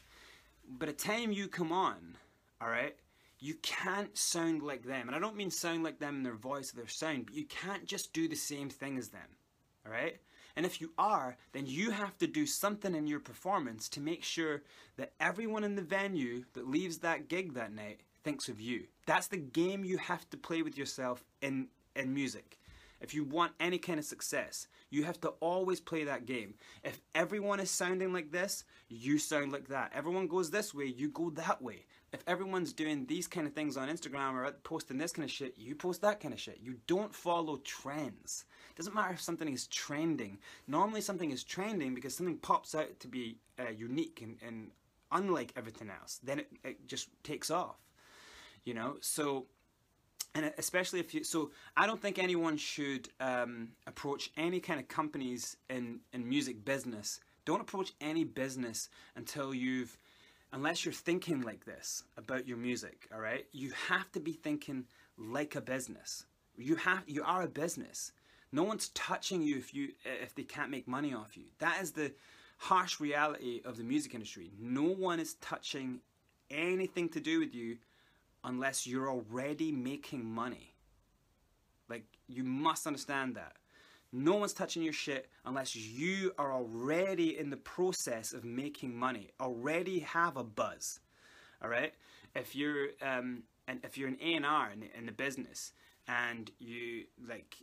[0.79, 2.17] by the time you come on
[2.61, 2.97] all right
[3.41, 5.09] you can't sound like them.
[5.09, 7.47] And I don't mean sound like them in their voice or their sound, but you
[7.47, 9.29] can't just do the same thing as them.
[9.85, 10.19] All right?
[10.61, 14.23] And if you are, then you have to do something in your performance to make
[14.23, 14.63] sure
[14.99, 18.85] that everyone in the venue that leaves that gig that night thinks of you.
[19.07, 22.59] That's the game you have to play with yourself in in music.
[23.01, 26.53] If you want any kind of success, you have to always play that game.
[26.85, 29.93] If everyone is sounding like this, you sound like that.
[29.95, 33.77] Everyone goes this way, you go that way if everyone's doing these kind of things
[33.77, 36.59] on Instagram or posting this kind of shit, you post that kind of shit.
[36.61, 38.45] You don't follow trends.
[38.71, 40.39] It doesn't matter if something is trending.
[40.67, 44.71] Normally, something is trending because something pops out to be uh, unique and, and,
[45.13, 46.21] unlike everything else.
[46.23, 47.77] Then it, it just takes off.
[48.65, 49.47] You know, so
[50.35, 54.87] and especially if you so i don't think anyone should um, approach any kind of
[54.87, 59.99] companies in in music business don't approach any business until you've
[60.53, 63.47] unless you're thinking like this about your music, all right?
[63.53, 64.85] You have to be thinking
[65.17, 66.25] like a business.
[66.57, 68.13] You have you are a business.
[68.53, 71.45] No one's touching you if you if they can't make money off you.
[71.59, 72.13] That is the
[72.59, 74.51] harsh reality of the music industry.
[74.59, 76.01] No one is touching
[76.51, 77.79] anything to do with you
[78.45, 80.75] unless you're already making money.
[81.89, 83.57] Like you must understand that.
[84.13, 89.31] No one's touching your shit unless you are already in the process of making money,
[89.41, 91.01] already have a buzz.
[91.63, 91.93] All right.
[92.35, 95.73] If you're um, and if you're an A and R in, the business
[96.09, 97.57] and you like,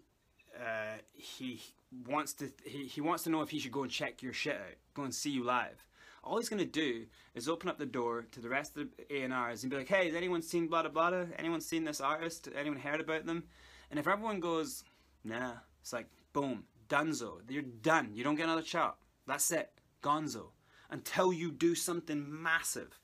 [0.56, 1.62] uh, he
[2.08, 4.56] wants to he, he wants to know if he should go and check your shit
[4.56, 5.86] out, go and see you live.
[6.24, 7.06] All he's gonna do
[7.36, 9.78] is open up the door to the rest of the A and R's and be
[9.78, 11.26] like, "Hey, has anyone seen blah blah blah?
[11.38, 12.48] Anyone seen this artist?
[12.56, 13.44] Anyone heard about them?"
[13.90, 14.84] And if everyone goes,
[15.24, 15.54] "Nah,"
[15.88, 17.40] it's like, boom, dunzo.
[17.48, 18.10] You're done.
[18.14, 18.98] You don't get another shot.
[19.26, 19.72] That's it,
[20.04, 20.48] gonzo.
[20.90, 23.00] Until you do something massive.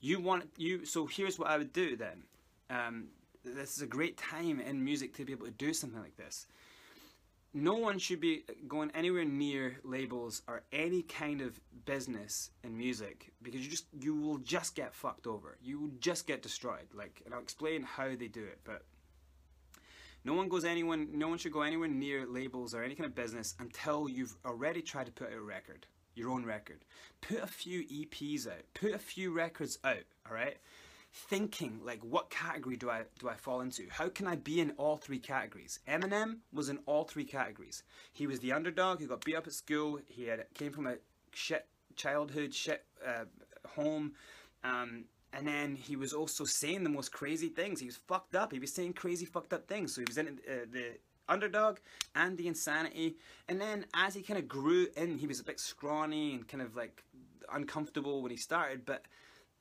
[0.00, 0.84] You want you.
[0.84, 2.24] So here's what I would do then.
[2.68, 3.06] Um,
[3.44, 6.46] this is a great time in music to be able to do something like this.
[7.54, 13.32] No one should be going anywhere near labels or any kind of business in music
[13.40, 15.56] because you just you will just get fucked over.
[15.62, 16.88] You will just get destroyed.
[16.92, 18.82] Like, and I'll explain how they do it, but
[20.24, 21.08] no one goes anyone.
[21.12, 24.82] No one should go anywhere near labels or any kind of business until you've already
[24.82, 26.84] tried to put out a record, your own record.
[27.20, 28.64] Put a few EPs out.
[28.74, 30.04] Put a few records out.
[30.28, 30.56] All right.
[31.12, 33.86] Thinking like, what category do I do I fall into?
[33.90, 35.80] How can I be in all three categories?
[35.88, 37.82] Eminem was in all three categories.
[38.12, 40.00] He was the underdog who got beat up at school.
[40.06, 40.96] He had came from a
[41.32, 43.24] shit childhood, shit uh,
[43.66, 44.12] home.
[44.64, 47.80] Um, and then he was also saying the most crazy things.
[47.80, 48.52] He was fucked up.
[48.52, 49.94] He was saying crazy, fucked up things.
[49.94, 50.92] So he was in uh, the
[51.28, 51.78] underdog
[52.14, 53.16] and the insanity.
[53.48, 56.62] And then as he kind of grew in, he was a bit scrawny and kind
[56.62, 57.04] of like
[57.52, 58.86] uncomfortable when he started.
[58.86, 59.04] But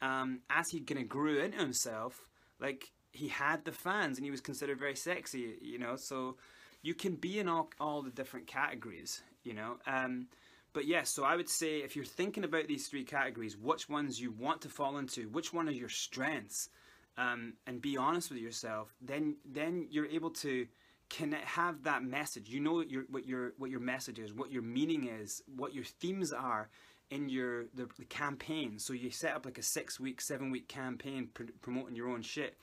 [0.01, 2.27] um, as he kind of grew into himself,
[2.59, 5.95] like he had the fans and he was considered very sexy, you know.
[5.97, 6.37] So
[6.81, 9.77] you can be in all, all the different categories, you know.
[9.85, 10.27] Um,
[10.73, 14.19] but yes, so I would say if you're thinking about these three categories, which ones
[14.19, 16.69] you want to fall into, which one are your strengths,
[17.17, 20.67] um, and be honest with yourself, then then you're able to
[21.09, 22.49] connect, have that message.
[22.49, 25.73] You know what your, what your what your message is, what your meaning is, what
[25.73, 26.69] your themes are
[27.09, 28.79] in your the, the campaign.
[28.79, 32.21] So you set up like a six week, seven week campaign pr- promoting your own
[32.21, 32.55] shit,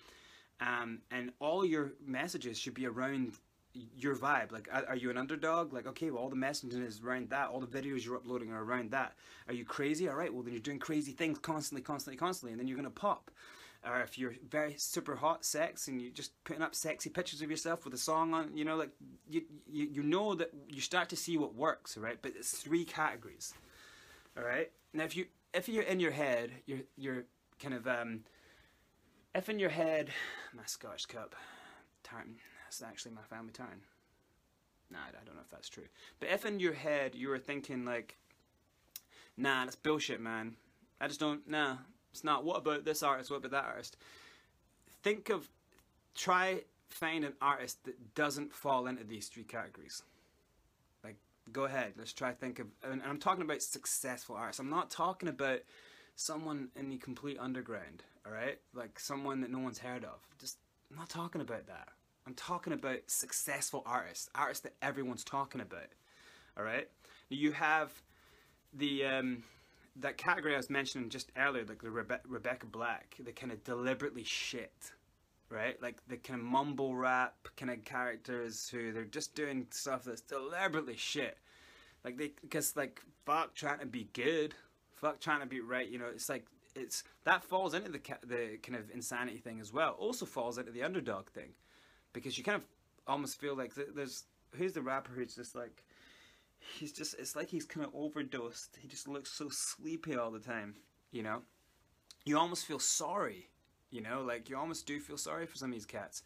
[0.60, 3.34] um, and all your messages should be around
[3.74, 4.52] your vibe.
[4.52, 5.72] Like, are you an underdog?
[5.72, 7.48] Like, okay, well, all the messaging is around that.
[7.48, 9.14] All the videos you're uploading are around that.
[9.48, 10.08] Are you crazy?
[10.08, 12.90] All right, well, then you're doing crazy things constantly, constantly, constantly, and then you're gonna
[12.90, 13.30] pop.
[13.86, 17.50] Or if you're very super hot sex and you're just putting up sexy pictures of
[17.50, 18.90] yourself with a song on, you know, like
[19.28, 22.18] you you, you know that you start to see what works, right?
[22.22, 23.52] But it's three categories.
[24.38, 24.70] All right.
[24.94, 27.24] Now, if you if you're in your head, you're you're
[27.60, 28.20] kind of um,
[29.34, 30.08] if in your head,
[30.54, 31.34] my Scotch cup,
[32.02, 32.36] tartan
[32.78, 33.82] that's actually my family town.
[34.90, 35.84] Nah, I don't know if that's true.
[36.20, 38.16] But if in your head you were thinking like,
[39.36, 40.56] nah, that's bullshit, man.
[41.00, 41.76] I just don't, nah,
[42.12, 42.44] it's not.
[42.44, 43.30] What about this artist?
[43.30, 43.96] What about that artist?
[45.02, 45.48] Think of,
[46.14, 50.02] try find an artist that doesn't fall into these three categories.
[51.02, 51.16] Like,
[51.52, 51.94] go ahead.
[51.98, 54.60] Let's try think of, and I'm talking about successful artists.
[54.60, 55.60] I'm not talking about
[56.14, 58.04] someone in the complete underground.
[58.24, 60.20] All right, like someone that no one's heard of.
[60.38, 60.58] Just,
[60.90, 61.88] I'm not talking about that.
[62.26, 65.88] I'm talking about successful artists, artists that everyone's talking about.
[66.56, 66.88] All right,
[67.28, 67.92] you have
[68.72, 69.42] the um,
[69.96, 73.62] that category I was mentioning just earlier, like the Rebe- Rebecca Black, the kind of
[73.64, 74.92] deliberately shit,
[75.50, 75.80] right?
[75.82, 80.22] Like the kind of mumble rap kind of characters who they're just doing stuff that's
[80.22, 81.36] deliberately shit.
[82.04, 84.54] Like they, because like fuck trying to be good,
[84.94, 85.88] fuck trying to be right.
[85.88, 89.74] You know, it's like it's that falls into the the kind of insanity thing as
[89.74, 89.90] well.
[89.98, 91.50] Also falls into the underdog thing
[92.14, 92.64] because you kind of
[93.06, 94.24] almost feel like there's
[94.56, 95.84] who's the rapper who's just like
[96.78, 98.78] he's just it's like he's kind of overdosed.
[98.80, 100.74] He just looks so sleepy all the time,
[101.12, 101.42] you know.
[102.24, 103.50] You almost feel sorry,
[103.90, 106.22] you know, like you almost do feel sorry for some of these cats.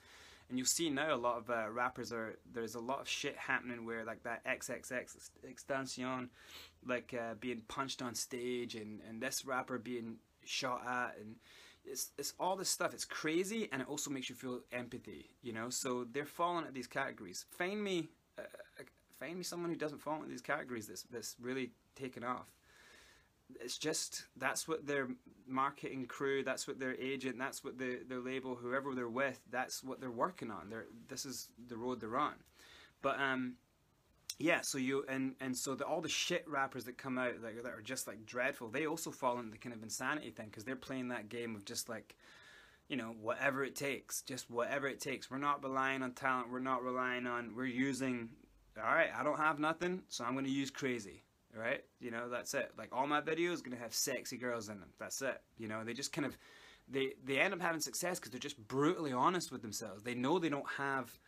[0.49, 3.37] And you'll see now a lot of uh, rappers are there's a lot of shit
[3.37, 6.31] happening where like that XXX extension,
[6.87, 11.37] like uh, being punched on stage and and this rapper being shot at and
[11.85, 12.95] it's it's all this stuff.
[12.95, 15.31] It's crazy, and it also makes you feel empathy.
[15.43, 17.47] You know, so they're falling at these categories.
[17.51, 18.43] Find me, uh,
[19.19, 20.87] find me someone who doesn't fall into these categories.
[20.87, 22.47] That's that's really taken off.
[23.61, 25.09] It's just that's what their
[25.47, 29.83] marketing crew, that's what their agent, that's what the their label, whoever they're with, that's
[29.83, 30.69] what they're working on.
[30.69, 32.35] They're this is the road they're on.
[33.01, 33.55] But um,
[34.39, 37.61] yeah, so you and and so the, all the shit rappers that come out like,
[37.63, 40.65] that are just like dreadful, they also fall into the kind of insanity thing because
[40.65, 42.15] they're playing that game of just like,
[42.89, 45.29] you know, whatever it takes, just whatever it takes.
[45.29, 46.53] We're not relying on talent.
[46.53, 47.55] We're not relying on.
[47.57, 48.29] We're using.
[48.77, 51.25] All right, I don't have nothing, so I'm gonna use crazy.
[51.53, 52.71] Right, you know that's it.
[52.79, 54.91] Like all my videos gonna have sexy girls in them.
[55.01, 55.41] That's it.
[55.57, 56.39] You know they just kind of
[56.89, 60.05] they they end up having success because they're just brutally honest with themselves.
[60.05, 61.19] They know they don't have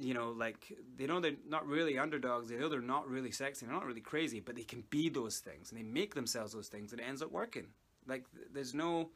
[0.00, 2.48] you know, like they know they're not really underdogs.
[2.48, 3.66] They know they're not really sexy.
[3.66, 6.68] They're not really crazy, but they can be those things, and they make themselves those
[6.68, 7.66] things, and it ends up working.
[8.06, 9.10] Like there's no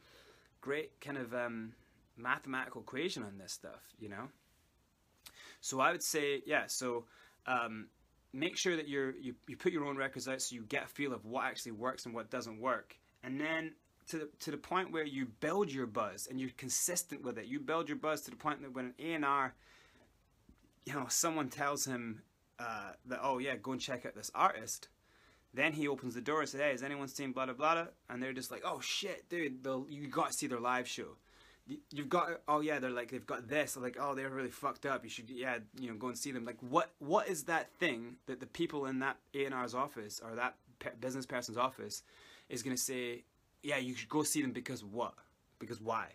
[0.61, 1.73] great kind of um,
[2.17, 4.29] mathematical equation on this stuff, you know.
[5.59, 6.65] So I would say, yeah.
[6.67, 7.05] So
[7.47, 7.87] um,
[8.31, 10.87] make sure that you're you, you put your own records out so you get a
[10.87, 13.73] feel of what actually works and what doesn't work, and then
[14.09, 17.45] to the, to the point where you build your buzz and you're consistent with it.
[17.45, 19.55] You build your buzz to the point that when an A and R
[20.85, 22.21] you know, someone tells him
[22.59, 24.87] uh, that, oh yeah, go and check out this artist.
[25.53, 27.85] Then he opens the door and says, hey, has anyone seen blah, blah, blah?
[28.09, 31.17] And they're just like, oh shit, dude, you got to see their live show.
[31.91, 33.73] You've got, oh yeah, they're like, they've got this.
[33.73, 35.03] They're like, oh, they're really fucked up.
[35.03, 36.45] You should, yeah, you know, go and see them.
[36.45, 40.55] Like, what, what is that thing that the people in that A&R's office or that
[40.99, 42.03] business person's office
[42.49, 43.23] is going to say,
[43.63, 45.15] yeah, you should go see them because what?
[45.57, 46.09] Because why?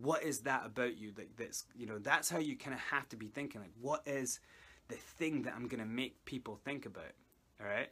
[0.00, 3.08] What is that about you like this you know that's how you kind of have
[3.08, 4.40] to be thinking like what is
[4.88, 7.12] the thing that i'm going to make people think about
[7.60, 7.88] all right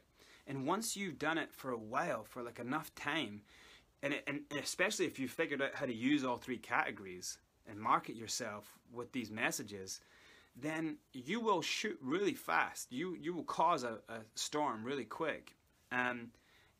[0.46, 3.40] and once you've done it for a while for like enough time
[4.02, 7.78] and, it, and especially if you figured out how to use all three categories and
[7.78, 10.00] market yourself with these messages
[10.56, 12.92] then you will shoot really fast.
[12.92, 15.56] You you will cause a, a storm really quick.
[15.90, 16.30] Um,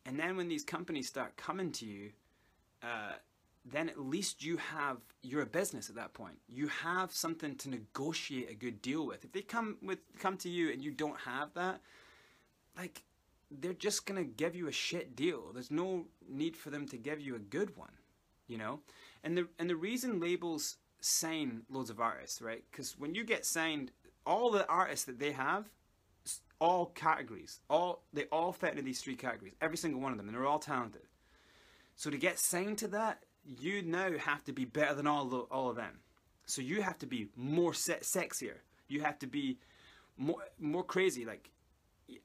[0.05, 2.11] and then when these companies start coming to you
[2.83, 3.13] uh,
[3.65, 6.37] then at least you have you're a business at that point.
[6.47, 9.25] You have something to negotiate a good deal with.
[9.25, 11.81] If they come with come to you and you don't have that,
[12.77, 13.03] like
[13.49, 15.51] they're just gonna give you a shit deal.
[15.51, 17.93] There's no need for them to give you a good one,
[18.47, 18.81] you know.
[19.23, 22.63] And the and the reason labels sign loads of artists, right?
[22.69, 23.91] Because when you get signed,
[24.25, 25.69] all the artists that they have,
[26.59, 29.55] all categories, all they all fit into these three categories.
[29.59, 31.03] Every single one of them, and they're all talented.
[31.95, 33.23] So to get signed to that,
[33.59, 35.99] you now have to be better than all of, all of them.
[36.45, 38.57] So you have to be more se- sexier.
[38.87, 39.57] You have to be
[40.17, 41.49] more more crazy, like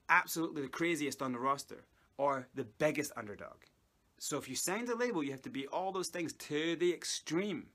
[0.09, 1.85] absolutely the craziest on the roster
[2.18, 3.56] or the biggest underdog.
[4.18, 6.92] So if you sign the label, you have to be all those things to the
[6.92, 7.68] extreme,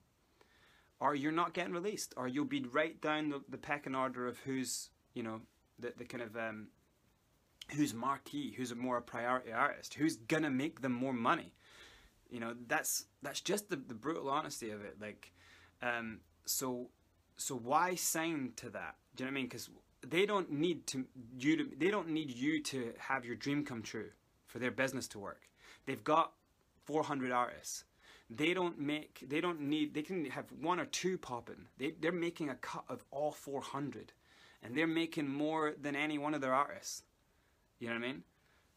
[0.99, 4.37] or you're not getting released, or you'll be right down the, the pecking order of
[4.39, 5.41] who's you know
[5.79, 6.67] the the kind of um,
[7.75, 11.51] who's marquee, who's a more priority artist, who's gonna make them more money
[12.29, 15.31] you know that's that's just the, the brutal honesty of it like
[15.81, 16.89] um so
[17.37, 18.95] so why sign to that?
[19.15, 19.45] Do you know what i mean?
[19.45, 19.69] Because
[20.07, 21.05] they don't need to
[21.37, 24.09] you to they don't need you to have your dream come true
[24.47, 25.49] for their business to work.
[25.85, 26.33] They've got
[26.85, 27.83] 400 artists.
[28.29, 31.67] They don't make they don't need they can have one or two popping.
[31.77, 34.13] They, they're making a cut of all 400
[34.63, 37.03] and they're making more than any one of their artists.
[37.79, 38.23] You know what i mean?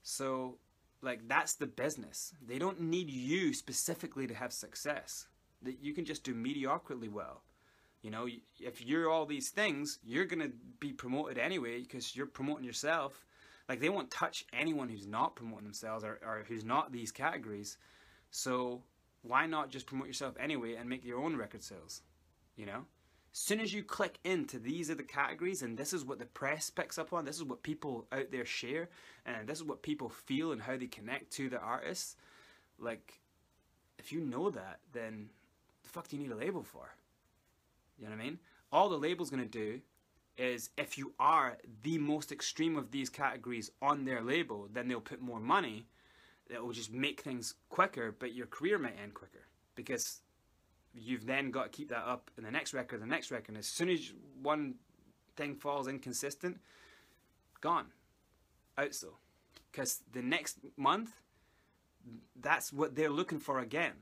[0.03, 0.59] So
[1.03, 2.33] like that's the business.
[2.47, 5.27] They don't need you specifically to have success.
[5.63, 7.43] That you can just do mediocrely well.
[8.03, 8.29] You know,
[8.61, 13.27] if you're all these things, you're gonna be promoted anyway because you're promoting yourself.
[13.69, 17.77] Like they won't touch anyone who's not promoting themselves or, or who's not these categories.
[18.31, 18.83] So
[19.23, 22.03] why not just promote yourself anyway and make your own record sales?
[22.57, 22.85] You know?
[23.39, 26.27] As soon as you click into these are the categories and this is what the
[26.27, 28.89] press picks up on, this is what people out there share,
[29.25, 32.17] and this is what people feel and how they connect to the artists,
[32.81, 33.21] like,
[33.97, 35.31] if you know that, then
[35.85, 36.91] the fuck do you need a label for?
[37.97, 38.41] You know what I mean?
[38.73, 39.83] All the label's gonna do
[40.37, 45.01] is if you are the most extreme of these categories on their label, then they'll
[45.01, 45.87] put more money.
[46.51, 49.47] That will just make things quicker, but your career might end quicker
[49.77, 50.23] because
[50.95, 53.49] you've then got to keep that up in the next record, the next record.
[53.49, 54.75] And as soon as one
[55.37, 56.59] thing falls inconsistent,
[57.61, 57.87] gone,
[58.77, 59.15] out so.
[59.71, 61.11] Because the next month,
[62.41, 63.93] that's what they're looking for again.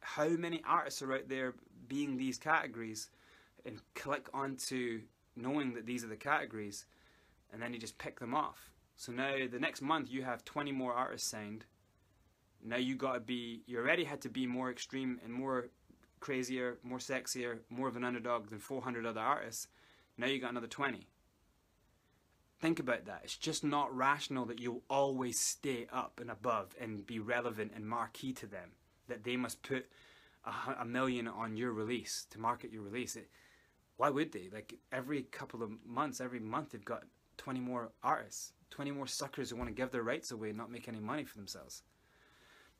[0.00, 1.54] How many artists are out there
[1.88, 3.10] being these categories
[3.64, 5.02] and click onto
[5.36, 6.86] knowing that these are the categories
[7.52, 8.70] and then you just pick them off.
[8.96, 11.64] So now the next month you have 20 more artists signed.
[12.64, 15.68] Now you got to be, you already had to be more extreme and more
[16.20, 19.68] crazier, more sexier, more of an underdog than 400 other artists.
[20.16, 21.06] Now you got another 20.
[22.60, 23.20] Think about that.
[23.22, 27.88] It's just not rational that you'll always stay up and above and be relevant and
[27.88, 28.70] marquee to them.
[29.06, 29.86] That they must put
[30.44, 33.14] a, a million on your release to market your release.
[33.14, 33.30] It,
[33.96, 34.48] why would they?
[34.52, 37.04] Like every couple of months, every month, they've got
[37.36, 40.70] 20 more artists, 20 more suckers who want to give their rights away and not
[40.70, 41.82] make any money for themselves.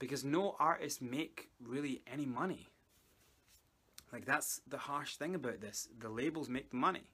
[0.00, 2.68] Because no artists make really any money.
[4.12, 5.88] Like that's the harsh thing about this.
[5.98, 7.10] The labels make the money.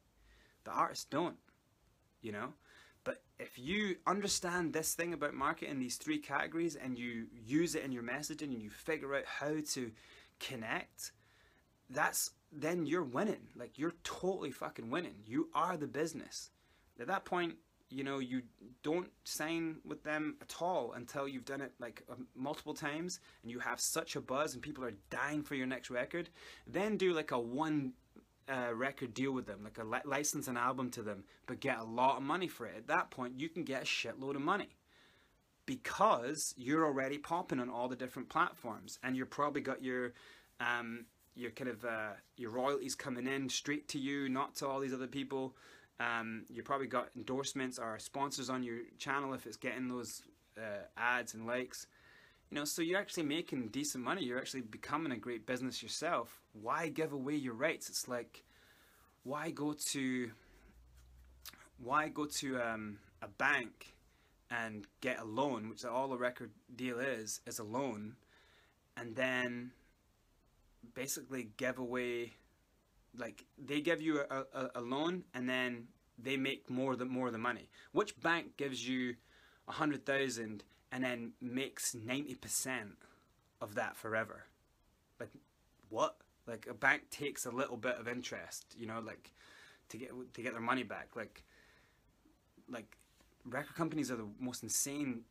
[0.64, 1.36] The artists don't.
[2.22, 2.52] You know?
[3.04, 7.84] But if you understand this thing about marketing, these three categories, and you use it
[7.84, 9.90] in your messaging and you figure out how to
[10.40, 11.12] connect,
[11.90, 13.48] that's then you're winning.
[13.56, 15.16] Like you're totally fucking winning.
[15.26, 16.50] You are the business.
[16.98, 17.56] At that point,
[17.90, 18.42] you know, you
[18.82, 23.50] don't sign with them at all until you've done it like um, multiple times and
[23.50, 26.28] you have such a buzz and people are dying for your next record.
[26.66, 27.92] Then do like a one
[28.48, 31.78] uh, record deal with them, like a li- license an album to them, but get
[31.78, 32.74] a lot of money for it.
[32.76, 34.76] At that point, you can get a shitload of money
[35.66, 40.12] because you're already popping on all the different platforms and you're probably got your
[40.60, 44.80] um, your kind of uh, your royalties coming in straight to you, not to all
[44.80, 45.54] these other people.
[46.00, 50.22] Um, you probably got endorsements or sponsors on your channel if it's getting those
[50.58, 51.86] uh, ads and likes.
[52.50, 54.24] You know, so you're actually making decent money.
[54.24, 56.40] You're actually becoming a great business yourself.
[56.52, 57.88] Why give away your rights?
[57.88, 58.44] It's like,
[59.22, 60.30] why go to,
[61.78, 63.94] why go to um, a bank
[64.50, 68.16] and get a loan, which all a record deal is, is a loan,
[68.96, 69.72] and then
[70.94, 72.34] basically give away
[73.18, 75.88] like they give you a, a, a, loan and then
[76.18, 77.68] they make more than more of the money.
[77.92, 79.16] Which bank gives you
[79.68, 82.36] a hundred thousand and then makes 90%
[83.60, 84.46] of that forever?
[85.18, 85.30] Like
[85.88, 86.16] what?
[86.46, 89.32] Like a bank takes a little bit of interest you know like
[89.88, 91.10] to get to get their money back.
[91.14, 91.42] Like
[92.68, 92.96] like
[93.48, 95.22] record companies are the most insane,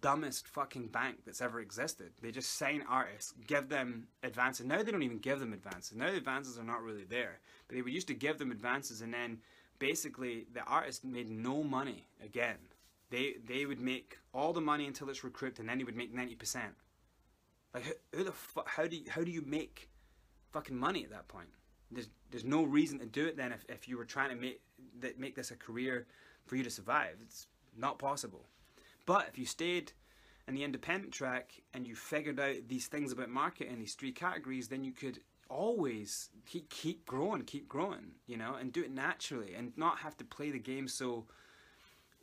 [0.00, 2.12] dumbest fucking bank that's ever existed.
[2.22, 4.66] They just sign artists, give them advances.
[4.66, 5.96] Now they don't even give them advances.
[5.96, 7.40] Now the advances are not really there.
[7.66, 9.38] But they would used to give them advances, and then
[9.78, 12.58] basically the artist made no money again.
[13.10, 16.14] They they would make all the money until it's recouped, and then they would make
[16.14, 16.74] ninety percent.
[17.74, 18.68] Like who, who the fuck?
[18.68, 19.88] How do you, how do you make
[20.52, 21.48] fucking money at that point?
[21.90, 24.60] There's there's no reason to do it then if, if you were trying to make
[25.00, 26.06] that make this a career
[26.46, 27.16] for you to survive.
[27.22, 27.48] It's
[27.78, 28.46] not possible.
[29.04, 29.92] But if you stayed
[30.48, 34.68] in the independent track and you figured out these things about marketing, these three categories,
[34.68, 39.54] then you could always keep keep growing, keep growing, you know, and do it naturally
[39.54, 41.24] and not have to play the game so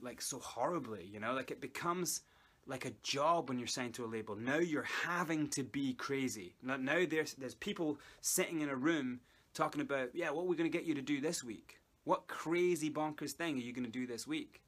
[0.02, 2.22] like so horribly, you know, like it becomes
[2.66, 4.36] like a job when you're signed to a label.
[4.36, 6.56] Now you're having to be crazy.
[6.62, 9.22] Now, now there's there's people sitting in a room
[9.54, 11.80] talking about, yeah, what are we going to get you to do this week?
[12.06, 14.62] What crazy bonkers thing are you going to do this week?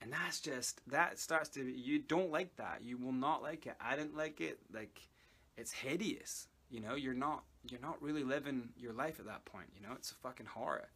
[0.00, 2.80] And that's just that starts to you don't like that.
[2.82, 3.76] You will not like it.
[3.80, 4.58] I didn't like it.
[4.72, 5.08] Like
[5.56, 6.94] it's hideous you know?
[6.94, 9.94] You're not you're not really living your life at that point you know?
[9.94, 10.88] It's a fucking horror.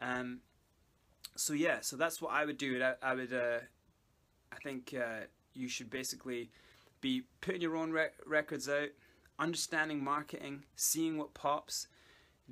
[0.00, 0.40] Um
[1.36, 2.82] so yeah so that's what i would do.
[2.82, 3.58] I, I would uh
[4.52, 6.50] i think uh you should basically
[7.00, 8.88] be putting your own rec- records out
[9.38, 11.88] understanding marketing seeing what pops.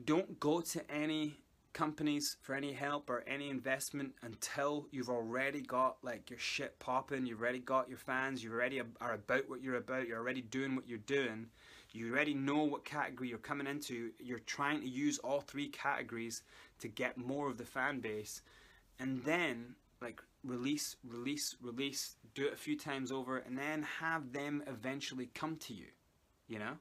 [0.02, 1.38] Don't go to any
[1.74, 7.26] companies for any help or any investment until you've already got like your shit popping,
[7.26, 10.74] you've already got your fans, you already are about what you're about, you're already doing
[10.74, 11.46] what you're doing,
[11.92, 16.42] you already know what category you're coming into, you're trying to use all three categories
[16.78, 18.40] to get more of the fan base,
[18.98, 24.32] and then like release, release, release, do it a few times over, and then have
[24.32, 25.86] them eventually come to you,
[26.48, 26.76] you know?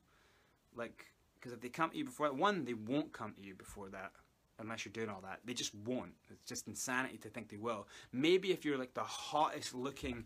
[0.76, 3.56] Like, because if they come to you before that, one, they won't come to you
[3.56, 4.12] before that
[4.60, 5.40] unless you're doing all that.
[5.46, 6.14] They just won't.
[6.30, 7.88] It's just insanity to think they will.
[8.12, 10.26] Maybe if you're like the hottest looking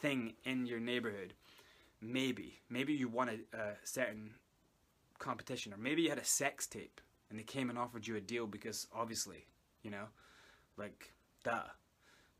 [0.00, 1.34] thing in your neighborhood,
[2.00, 2.60] maybe.
[2.68, 4.34] Maybe you won a, a certain
[5.18, 7.00] competition, or maybe you had a sex tape
[7.30, 9.46] and they came and offered you a deal because obviously,
[9.82, 10.04] you know,
[10.76, 11.12] like
[11.44, 11.62] duh.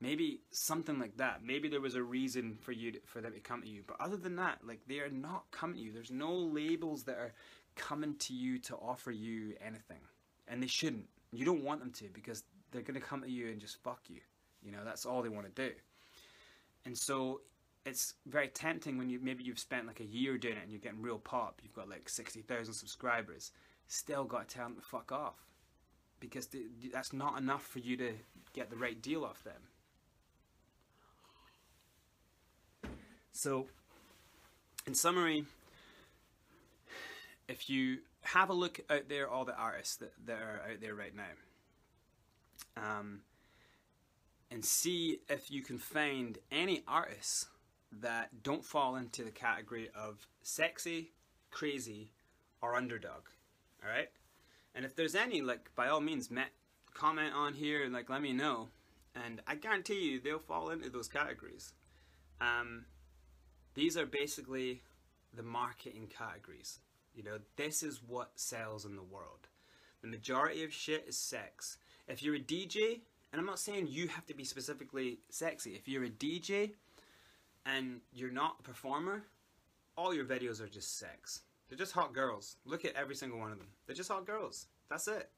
[0.00, 1.42] Maybe something like that.
[1.44, 3.82] Maybe there was a reason for you to, for them to come to you.
[3.84, 5.92] But other than that, like they are not coming to you.
[5.92, 7.32] There's no labels that are
[7.74, 10.00] coming to you to offer you anything,
[10.46, 11.08] and they shouldn't.
[11.32, 14.00] You don't want them to because they're going to come at you and just fuck
[14.08, 14.20] you.
[14.62, 15.74] You know, that's all they want to do.
[16.84, 17.40] And so
[17.84, 20.80] it's very tempting when you maybe you've spent like a year doing it and you're
[20.80, 21.60] getting real pop.
[21.62, 23.52] You've got like 60,000 subscribers.
[23.88, 25.36] Still got to tell them to fuck off
[26.20, 26.48] because
[26.92, 28.12] that's not enough for you to
[28.52, 29.62] get the right deal off them.
[33.32, 33.66] So,
[34.86, 35.44] in summary,
[37.48, 40.94] if you have a look out there, all the artists that, that are out there
[40.94, 41.32] right now,
[42.76, 43.20] um,
[44.50, 47.46] and see if you can find any artists
[48.00, 51.12] that don't fall into the category of sexy,
[51.50, 52.10] crazy,
[52.60, 53.22] or underdog.
[53.82, 54.08] All right,
[54.74, 56.50] and if there's any, like by all means, met,
[56.94, 58.68] comment on here and like let me know,
[59.14, 61.72] and I guarantee you they'll fall into those categories.
[62.40, 62.84] Um,
[63.74, 64.82] these are basically
[65.34, 66.80] the marketing categories.
[67.18, 69.48] You know, this is what sells in the world.
[70.02, 71.76] The majority of shit is sex.
[72.06, 73.00] If you're a DJ,
[73.32, 76.70] and I'm not saying you have to be specifically sexy, if you're a DJ
[77.66, 79.24] and you're not a performer,
[79.96, 81.42] all your videos are just sex.
[81.68, 82.54] They're just hot girls.
[82.64, 83.66] Look at every single one of them.
[83.86, 84.68] They're just hot girls.
[84.88, 85.28] That's it.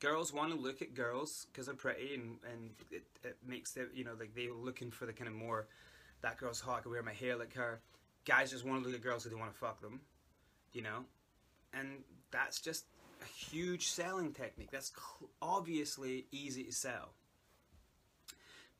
[0.00, 3.88] Girls want to look at girls because they're pretty, and and it, it makes them
[3.94, 5.66] you know like they're looking for the kind of more
[6.22, 6.78] that girl's hot.
[6.78, 7.80] I can wear my hair like her.
[8.24, 10.00] Guys just want to look at girls who they want to fuck them,
[10.76, 11.06] you know,
[11.72, 11.88] and
[12.30, 12.84] that's just
[13.22, 14.70] a huge selling technique.
[14.70, 14.92] That's
[15.40, 17.14] obviously easy to sell.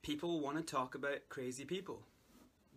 [0.02, 2.02] People want to talk about crazy people.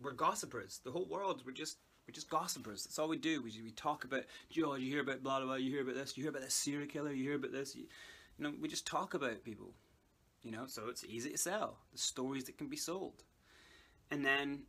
[0.02, 0.80] We're gossipers.
[0.82, 1.76] The whole world, we're just
[2.08, 2.84] we're just gossipers.
[2.84, 3.42] That's all we do.
[3.42, 4.22] We, we talk about,
[4.64, 6.54] oh, you hear about blah, blah, blah, you hear about this, you hear about this
[6.54, 7.76] serial killer, you hear about this.
[7.76, 7.84] You,
[8.38, 9.74] you know, we just talk about people,
[10.42, 11.76] you know, so it's easy to sell.
[11.92, 13.22] The stories that can be sold.
[14.10, 14.62] And then,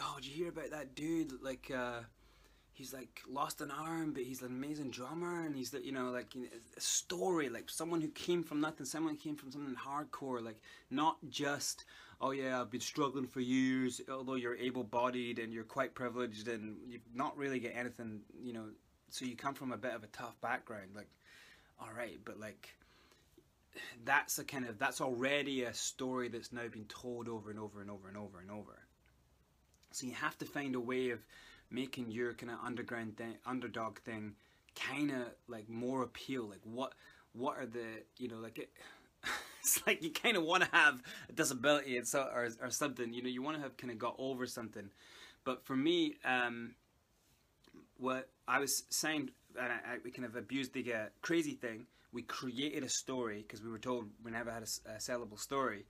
[0.00, 2.02] oh, did you hear about that dude, like, uh,
[2.76, 6.10] he's like lost an arm, but he's an amazing drummer, and he's the, you know
[6.10, 9.74] like you know, a story, like someone who came from nothing, someone came from something
[9.74, 10.60] hardcore, like
[10.90, 11.84] not just
[12.20, 16.76] oh yeah, I've been struggling for years, although you're able-bodied and you're quite privileged and
[16.88, 18.64] you've not really get anything, you know,
[19.10, 21.10] so you come from a bit of a tough background, like
[21.78, 22.74] all right, but like
[24.04, 27.80] that's a kind of that's already a story that's now been told over and over
[27.80, 28.78] and over and over and over.
[29.92, 31.20] So you have to find a way of
[31.70, 34.34] making your kind of underground thing, underdog thing
[34.74, 36.92] kind of like more appeal like what
[37.32, 37.86] what are the
[38.18, 38.70] you know like it
[39.62, 43.22] it's like you kind of want to have a disability so or, or something you
[43.22, 44.90] know you want to have kind of got over something.
[45.44, 46.74] But for me um
[47.98, 51.86] what i was saying and I, I, we kind of abused the uh, crazy thing.
[52.12, 55.86] We created a story because we were told we never had a, a sellable story.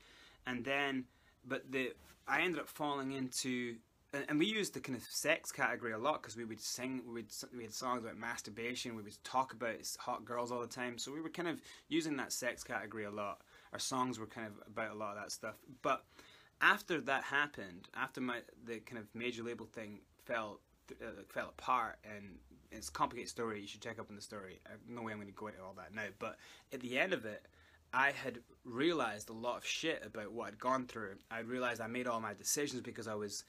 [0.47, 1.05] And then
[1.47, 1.93] but the
[2.29, 3.77] i ended up falling into
[4.13, 7.15] and we used the kind of sex category a lot because we would sing, we
[7.15, 10.99] would we had songs about masturbation, we would talk about hot girls all the time,
[10.99, 13.41] so we were kind of using that sex category a lot.
[13.73, 15.57] Our songs were kind of about a lot of that stuff.
[15.83, 16.05] But
[16.61, 21.99] after that happened, after my the kind of major label thing fell uh, fell apart,
[22.05, 22.37] and
[22.71, 23.61] it's a complicated story.
[23.61, 24.61] You should check up on the story.
[24.89, 26.07] No way I'm going to go into all that now.
[26.19, 26.37] But
[26.73, 27.47] at the end of it,
[27.93, 31.17] I had realized a lot of shit about what I'd gone through.
[31.31, 33.45] I realized I made all my decisions because I was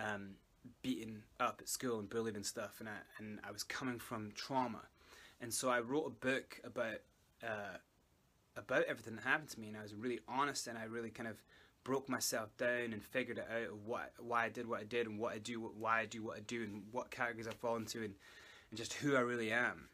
[0.00, 0.30] um,
[0.82, 4.32] beaten up at school and bullied and stuff, and I, and I was coming from
[4.34, 4.82] trauma.
[5.40, 7.00] And so I wrote a book about
[7.42, 7.78] uh,
[8.56, 11.28] about everything that happened to me, and I was really honest, and I really kind
[11.28, 11.42] of
[11.82, 15.06] broke myself down and figured it out of what why I did what I did
[15.06, 17.76] and what I do why I do what I do and what categories I fall
[17.76, 18.14] into and,
[18.70, 19.88] and just who I really am.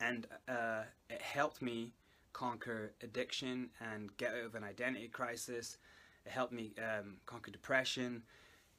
[0.00, 1.92] And uh, it helped me
[2.32, 5.78] conquer addiction and get out of an identity crisis.
[6.26, 8.22] It helped me um, conquer depression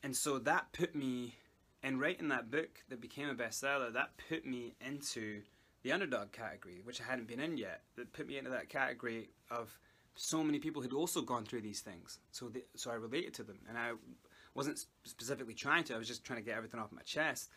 [0.04, 1.36] and so that put me
[1.84, 5.42] in writing that book that became a bestseller that put me into
[5.84, 7.82] the underdog category which i hadn't been in yet.
[7.96, 9.78] That put me into that category of
[10.16, 12.20] so many people who'd also gone through these things.
[12.32, 13.60] So so i related to them.
[13.68, 13.92] And i
[14.54, 17.50] wasn't specifically trying to i was just trying to get everything off my chest.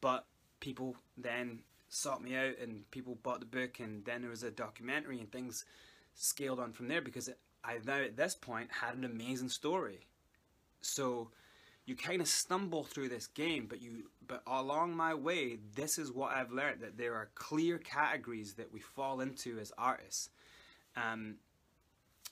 [0.00, 0.26] But
[0.60, 4.50] people then sought me out and people bought the book and then there was a
[4.50, 5.64] documentary and things
[6.14, 7.30] scaled on from there because
[7.64, 10.06] i now at this point had an amazing story.
[10.80, 11.30] So
[11.84, 16.12] you kind of stumble through this game, but you but along my way, this is
[16.12, 20.30] what I've learned that there are clear categories that we fall into as artists.
[20.96, 21.36] Um,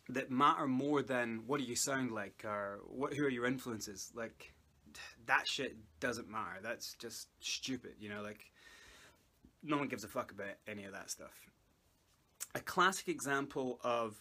[0.08, 4.10] that matter more than what do you sound like or what who are your influences
[4.14, 4.52] like
[5.26, 8.50] that shit doesn't matter that's just stupid you know like
[9.62, 11.30] no one gives a fuck about any of that stuff
[12.54, 14.16] a classic example of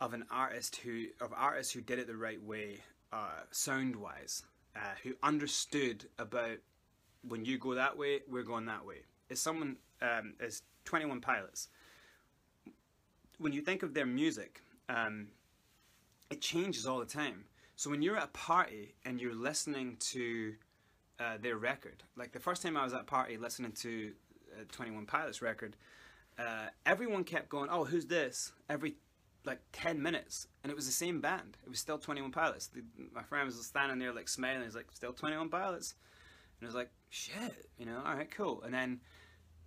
[0.00, 2.78] of an artist who of artists who did it the right way
[3.12, 4.42] uh, sound wise,
[4.76, 6.58] uh, who understood about
[7.26, 9.02] when you go that way, we're going that way.
[9.28, 11.68] Is someone um, is Twenty One Pilots.
[13.38, 15.28] When you think of their music, um,
[16.30, 17.44] it changes all the time.
[17.76, 20.54] So when you're at a party and you're listening to
[21.20, 24.12] uh, their record, like the first time I was at a party listening to
[24.52, 25.76] uh, Twenty One Pilots record,
[26.38, 28.96] uh, everyone kept going, "Oh, who's this?" Every
[29.48, 31.56] like 10 minutes and it was the same band.
[31.64, 32.68] It was still 21 pilots.
[32.68, 32.82] The,
[33.12, 34.62] my friend was standing there like smiling.
[34.62, 35.94] He's like still 21 pilots?
[36.60, 38.62] And I was like shit you know all right cool.
[38.62, 39.00] And then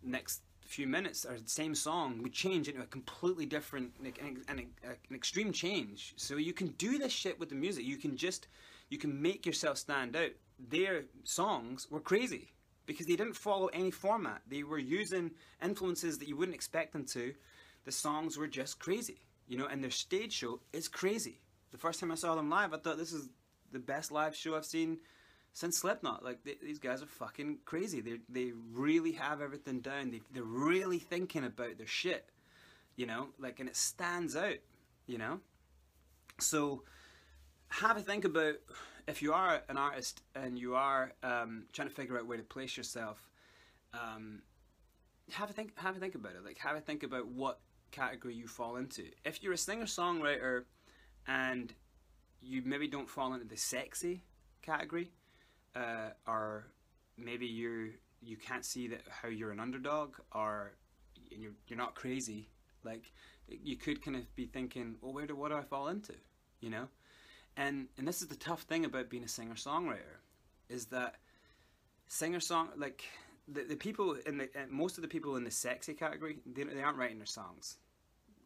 [0.04, 4.42] next few minutes or the same song would change into a completely different like, an,
[4.48, 6.14] an, an extreme change.
[6.16, 7.84] So you can do this shit with the music.
[7.84, 8.48] You can just
[8.90, 10.32] you can make yourself stand out.
[10.70, 12.54] Their songs were crazy
[12.86, 14.42] because they didn't follow any format.
[14.48, 15.32] They were using
[15.64, 17.34] influences that you wouldn't expect them to.
[17.84, 21.40] The songs were just crazy you know, and their stage show is crazy.
[21.72, 23.30] The first time I saw them live, I thought this is
[23.72, 25.00] the best live show I've seen
[25.54, 26.24] since Slipknot.
[26.24, 28.02] Like they, these guys are fucking crazy.
[28.02, 30.12] They they really have everything down.
[30.12, 32.30] They they're really thinking about their shit.
[32.96, 34.58] You know, like and it stands out.
[35.08, 35.40] You know,
[36.40, 36.84] so
[37.70, 38.56] have a think about
[39.08, 42.44] if you are an artist and you are um, trying to figure out where to
[42.44, 43.30] place yourself.
[43.94, 44.42] Um,
[45.32, 46.46] have a think have a think about it.
[46.46, 47.60] Like have a think about what
[47.92, 49.06] category you fall into.
[49.26, 50.64] If you're a singer songwriter
[51.28, 51.74] and
[52.42, 54.24] you maybe don't fall into the sexy
[54.62, 55.12] category,
[55.76, 56.68] uh, or
[57.18, 60.74] maybe you you can't see that how you're an underdog, or
[61.30, 62.50] you're you're not crazy.
[62.84, 63.12] Like
[63.48, 66.14] you could kind of be thinking, well, where do what do I fall into?
[66.60, 66.88] You know,
[67.58, 70.20] and and this is the tough thing about being a singer songwriter,
[70.70, 71.16] is that
[72.08, 73.04] singer song like
[73.48, 76.82] the, the people in the most of the people in the sexy category they, they
[76.82, 77.78] aren't writing their songs.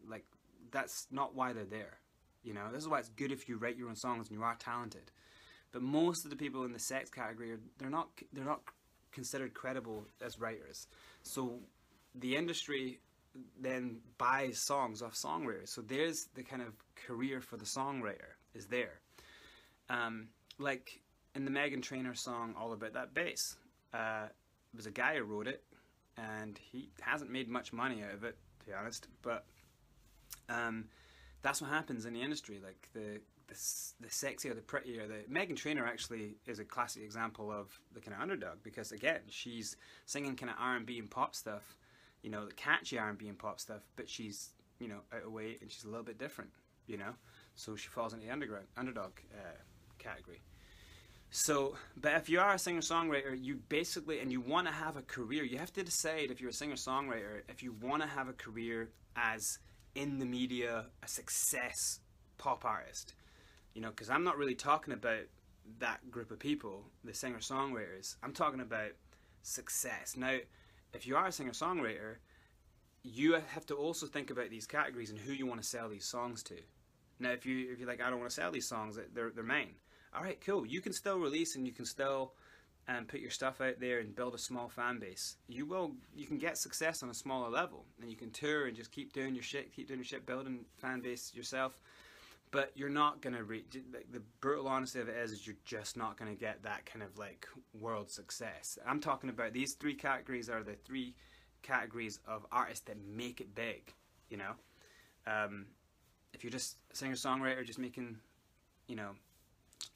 [0.08, 0.26] Like
[0.72, 2.00] that's not why they're there
[2.46, 2.72] you know?
[2.72, 5.12] This is why it's good if you write your own songs and you are talented.
[5.72, 8.62] But most of the people in the sex category are they're not they're not
[9.12, 10.88] considered credible as writers.
[11.24, 11.60] So
[12.14, 13.00] the industry
[13.60, 15.70] then buys songs off songwriters.
[15.70, 16.74] So there's the kind of
[17.06, 19.02] career for the songwriter is there.
[19.90, 21.02] Um, like
[21.34, 23.58] in the Meghan Trainor song all about that bass
[23.94, 24.28] uh,
[24.76, 25.64] was a guy who wrote it,
[26.18, 29.08] and he hasn't made much money out of it, to be honest.
[29.22, 29.46] But
[30.50, 30.86] um,
[31.42, 32.60] that's what happens in the industry.
[32.64, 33.56] Like the the,
[34.02, 35.08] the sexier, the prettier.
[35.08, 39.22] The Meghan Trainor actually is a classic example of the kind of underdog because again,
[39.30, 41.76] she's singing kind of R and B and pop stuff,
[42.24, 44.50] you know, the catchy R and B and pop stuff, but she's
[44.80, 46.52] you know out of weight and she's a little bit different,
[46.88, 47.14] you know.
[47.56, 49.58] So she falls into the underground underdog uh,
[50.00, 50.42] category.
[51.38, 54.96] So, but if you are a singer songwriter, you basically, and you want to have
[54.96, 58.08] a career, you have to decide if you're a singer songwriter, if you want to
[58.08, 59.60] have a career as
[59.96, 62.00] in the media, a success
[62.38, 63.16] pop artist.
[63.74, 65.24] You know, because I'm not really talking about
[65.80, 68.16] that group of people, the singer songwriters.
[68.24, 68.92] I'm talking about
[69.42, 70.16] success.
[70.16, 70.38] Now,
[70.94, 72.16] if you are a singer songwriter,
[73.04, 76.06] you have to also think about these categories and who you want to sell these
[76.06, 76.56] songs to.
[77.20, 79.44] Now, if you if you're like, I don't want to sell these songs, they're they're
[79.44, 79.76] mine
[80.16, 80.66] all right, cool.
[80.66, 82.34] You can still release and you can still
[82.88, 85.38] um, put your stuff out there and build a small fan base.
[85.48, 88.76] You will, you can get success on a smaller level, and you can tour and
[88.76, 91.82] just keep doing your shit, keep doing your shit, building fan base yourself.
[92.52, 93.66] But you're not gonna reach.
[93.92, 97.04] Like, the brutal honesty of it is, is you're just not gonna get that kind
[97.04, 97.48] of like
[97.80, 98.78] world success.
[98.88, 101.16] I'm talking about these three categories are the three
[101.64, 103.94] categories of artists that make it big.
[104.30, 104.52] You know,
[105.28, 105.66] um,
[106.34, 108.18] if you're just singer songwriter, just making,
[108.88, 109.12] you know,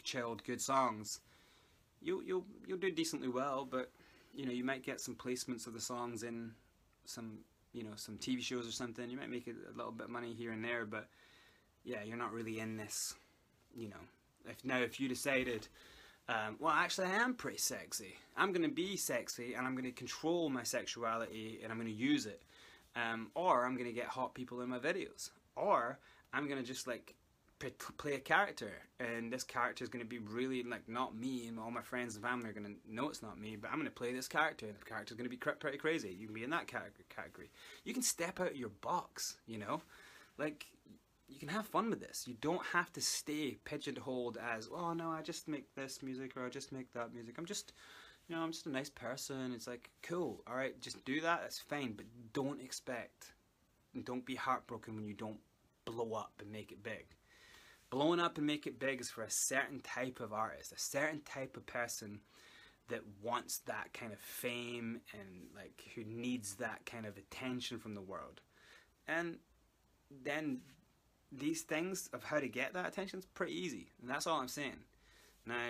[0.04, 1.20] chilled, good songs,
[2.02, 3.68] you'll you'll you'll do decently well.
[3.70, 3.92] But
[4.34, 6.52] you know, you might get some placements of the songs in
[7.06, 7.40] some
[7.74, 9.10] you know some TV shows or something.
[9.10, 11.08] You might make a little bit of money here and there, but
[11.84, 13.16] yeah, you're not really in this.
[13.76, 15.68] You know, if now if you decided.
[16.28, 18.16] Um, well, actually, I am pretty sexy.
[18.38, 21.92] I'm going to be sexy and I'm going to control my sexuality and I'm going
[21.92, 22.44] to use it.
[22.96, 25.32] Um, or I'm going to get hot people in my videos.
[25.56, 25.98] Or
[26.32, 27.16] I'm going to just like
[27.98, 31.60] play a character and this character is going to be really like not me and
[31.60, 33.86] all my friends and family are going to know it's not me but i'm going
[33.86, 36.16] to play this character and the character is going to be pretty crazy.
[36.18, 37.52] You can be in that category.
[37.84, 39.82] You can step out of your box you know?
[40.38, 40.68] Like
[41.28, 42.26] you can have fun with this.
[42.28, 46.46] You don't have to stay pigeonholed as oh no i just make this music or
[46.46, 47.36] i just make that music.
[47.38, 47.74] I'm just
[48.28, 49.52] you know i'm just a nice person.
[49.54, 53.34] It's like cool all right just do that that's fine but don't expect
[54.04, 55.40] don't be heartbroken when you don't
[55.84, 57.06] blow up and make it big
[57.90, 61.22] blowing up and make it big is for a certain type of artist, a certain
[61.22, 62.20] type of person
[62.90, 67.94] that wants that kind of fame and like who needs that kind of attention from
[67.94, 68.42] the world.
[69.08, 69.38] And
[70.24, 70.62] then
[71.32, 73.90] these things of how to get that attention is pretty easy.
[74.02, 74.80] And that's all I'm saying.
[75.46, 75.70] Now,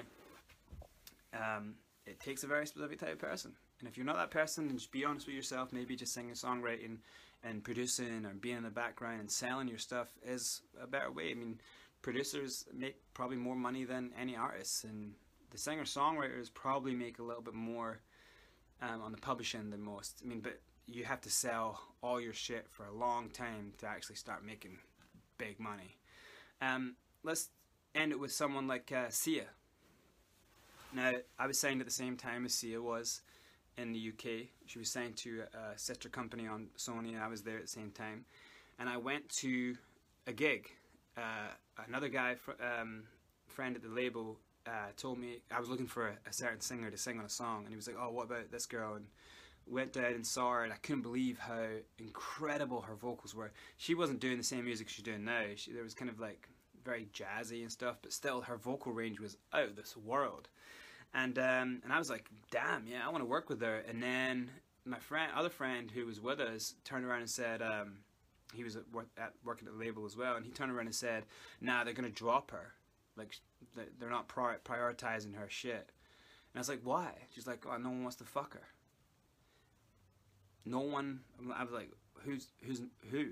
[1.33, 3.53] um, it takes a very specific type of person.
[3.79, 5.71] And if you're not that person, then just be honest with yourself.
[5.71, 6.97] Maybe just singing, songwriting,
[7.43, 11.31] and producing, or being in the background and selling your stuff is a better way.
[11.31, 11.59] I mean,
[12.01, 15.13] producers make probably more money than any artists, and
[15.51, 17.99] the singer songwriters probably make a little bit more
[18.81, 20.21] um, on the publishing than most.
[20.23, 23.87] I mean, but you have to sell all your shit for a long time to
[23.87, 24.77] actually start making
[25.37, 25.97] big money.
[26.61, 27.49] Um, let's
[27.95, 29.45] end it with someone like uh, Sia.
[30.93, 33.21] Now, I was signed at the same time as Sia was
[33.77, 34.47] in the UK.
[34.65, 37.67] She was signed to a sister company on Sony, and I was there at the
[37.67, 38.25] same time.
[38.79, 39.77] And I went to
[40.25, 40.71] a gig
[41.17, 41.51] uh,
[41.87, 43.03] another guy, fr- um,
[43.47, 46.91] friend at the label, uh, told me I was looking for a, a, certain singer
[46.91, 49.05] to sing on a song, and he was like, "Oh, what about this girl?" And
[49.65, 51.65] went down and saw her, and I couldn't believe how
[51.97, 53.51] incredible her vocals were.
[53.77, 55.43] She wasn't doing the same music she's doing now.
[55.55, 56.47] She, there was kind of like
[56.83, 60.49] very jazzy and stuff, but still her vocal range was out of this world.
[61.13, 64.01] And um, and I was like, "Damn, yeah, I want to work with her." And
[64.01, 64.51] then
[64.85, 67.61] my friend, other friend who was with us, turned around and said.
[67.61, 67.99] Um,
[68.53, 70.87] he was at, work, at working at the label as well, and he turned around
[70.87, 71.25] and said,
[71.61, 72.73] "Nah, they're gonna drop her.
[73.15, 73.37] Like
[73.75, 75.91] they're not prioritizing her shit."
[76.53, 78.67] And I was like, "Why?" She's like, "Oh, no one wants to fuck her."
[80.69, 81.21] no one.
[81.55, 81.91] I was like,
[82.23, 82.81] who's who's
[83.11, 83.29] who?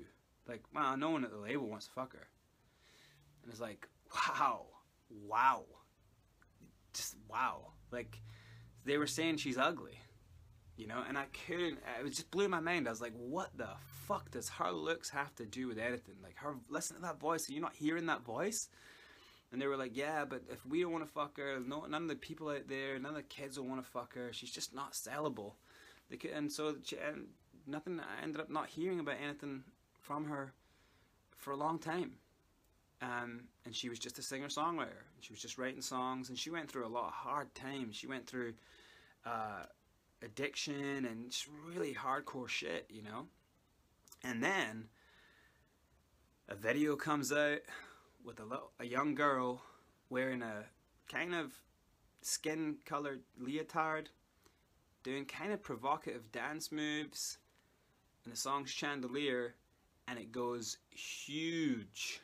[0.48, 2.28] Like, well, no one at the label wants to fuck her.
[3.44, 4.66] And it's like, wow,
[5.26, 5.64] wow,
[6.94, 7.74] just wow.
[7.92, 8.22] Like,
[8.86, 10.00] they were saying she's ugly,
[10.78, 11.80] you know, and I couldn't.
[12.06, 12.88] It just blew my mind.
[12.88, 13.70] I was like, what the
[14.08, 16.16] fuck does her looks have to do with anything?
[16.24, 17.50] Like, her listen to that voice.
[17.50, 18.70] You're you not hearing that voice?
[19.52, 22.04] And they were like, yeah, but if we don't want to fuck her, no, none
[22.04, 24.32] of the people out there, none of the kids will want to fuck her.
[24.34, 25.54] She's just not sellable.
[26.10, 27.28] They could, and so she, and
[27.66, 28.00] nothing.
[28.00, 29.64] I ended up not hearing about anything
[30.02, 30.54] from her
[31.38, 32.14] for a long time.
[33.02, 35.06] Um, and she was just a singer songwriter.
[35.22, 37.96] She was just writing songs, and she went through a lot of hard times.
[37.96, 38.54] She went through
[39.26, 39.64] uh,
[40.24, 43.28] addiction and just really hardcore shit, you know.
[44.24, 44.90] And then
[46.50, 47.60] a video comes out
[48.24, 49.62] with a little, a young girl
[50.10, 50.64] wearing a
[51.12, 51.54] kind of
[52.22, 54.10] skin colored leotard,
[55.04, 57.38] doing kind of provocative dance moves,
[58.24, 59.56] and the song's Chandelier,
[60.08, 62.22] and it goes huge.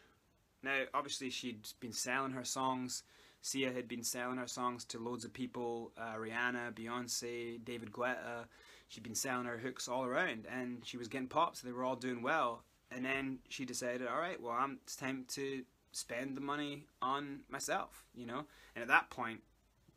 [0.61, 3.03] Now, obviously, she'd been selling her songs.
[3.43, 8.45] Sia had been selling her songs to loads of people uh, Rihanna, Beyonce, David Guetta.
[8.87, 11.59] She'd been selling her hooks all around, and she was getting pops.
[11.59, 12.63] So they were all doing well.
[12.89, 17.41] And then she decided, all right, well, I'm, it's time to spend the money on
[17.49, 18.45] myself, you know?
[18.75, 19.41] And at that point,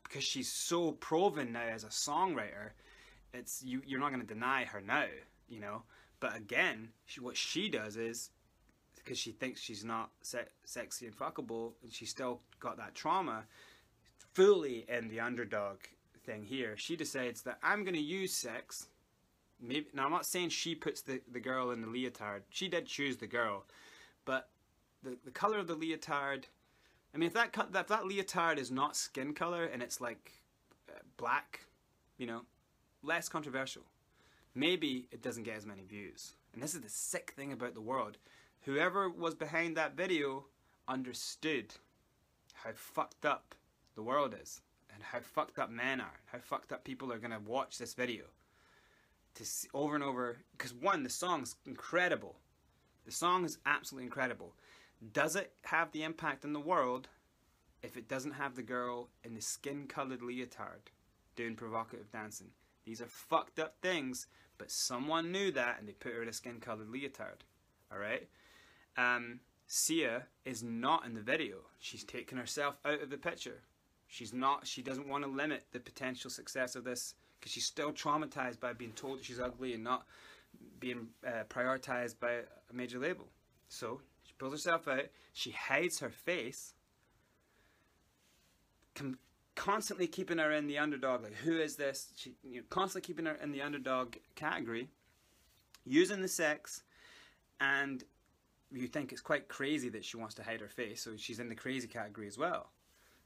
[0.02, 2.70] because she's so proven now as a songwriter,
[3.32, 5.06] it's you, you're not going to deny her now,
[5.48, 5.82] you know?
[6.18, 8.30] But again, she, what she does is
[9.06, 13.44] because she thinks she's not se- sexy and fuckable, and she's still got that trauma,
[14.34, 15.76] fully in the underdog
[16.24, 16.76] thing here.
[16.76, 18.88] She decides that I'm going to use sex.
[19.62, 22.42] Maybe now I'm not saying she puts the, the girl in the leotard.
[22.50, 23.64] She did choose the girl,
[24.24, 24.48] but
[25.02, 26.46] the the color of the leotard.
[27.14, 30.32] I mean, if that if that leotard is not skin color and it's like
[30.90, 31.60] uh, black,
[32.18, 32.42] you know,
[33.02, 33.82] less controversial.
[34.54, 36.32] Maybe it doesn't get as many views.
[36.54, 38.16] And this is the sick thing about the world
[38.66, 40.44] whoever was behind that video
[40.88, 41.72] understood
[42.52, 43.54] how fucked up
[43.94, 44.60] the world is
[44.92, 48.24] and how fucked up men are, how fucked up people are gonna watch this video
[49.34, 50.38] to see over and over.
[50.52, 52.36] Because one, the song's incredible.
[53.04, 54.52] The song is absolutely incredible.
[55.12, 57.08] Does it have the impact in the world
[57.82, 60.90] if it doesn't have the girl in the skin-colored leotard
[61.36, 62.48] doing provocative dancing?
[62.84, 64.26] These are fucked up things,
[64.58, 67.44] but someone knew that and they put her in a skin-colored leotard.
[67.92, 68.28] All right.
[68.96, 71.56] Um, Sia is not in the video.
[71.78, 73.62] She's taken herself out of the picture.
[74.08, 74.66] She's not.
[74.66, 78.72] She doesn't want to limit the potential success of this because she's still traumatized by
[78.72, 80.06] being told she's ugly and not
[80.78, 83.26] being uh, prioritized by a major label.
[83.68, 85.06] So she pulls herself out.
[85.32, 86.74] She hides her face,
[89.54, 91.24] constantly keeping her in the underdog.
[91.24, 92.12] Like, who is this?
[92.16, 94.88] She, you know, constantly keeping her in the underdog category,
[95.84, 96.82] using the sex,
[97.60, 98.04] and
[98.72, 101.48] you think it's quite crazy that she wants to hide her face, so she's in
[101.48, 102.70] the crazy category as well.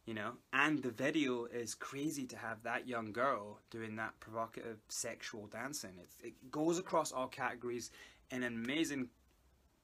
[0.07, 4.78] You know, and the video is crazy to have that young girl doing that provocative
[4.88, 5.93] sexual dancing.
[6.22, 7.91] It goes across all categories
[8.30, 9.09] in an amazing,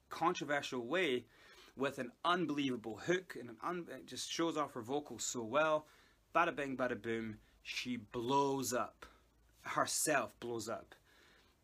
[0.08, 1.26] controversial way
[1.76, 5.86] with an unbelievable hook and an un- it just shows off her vocals so well.
[6.34, 9.06] Bada bing, bada boom, she blows up.
[9.62, 10.94] Herself blows up.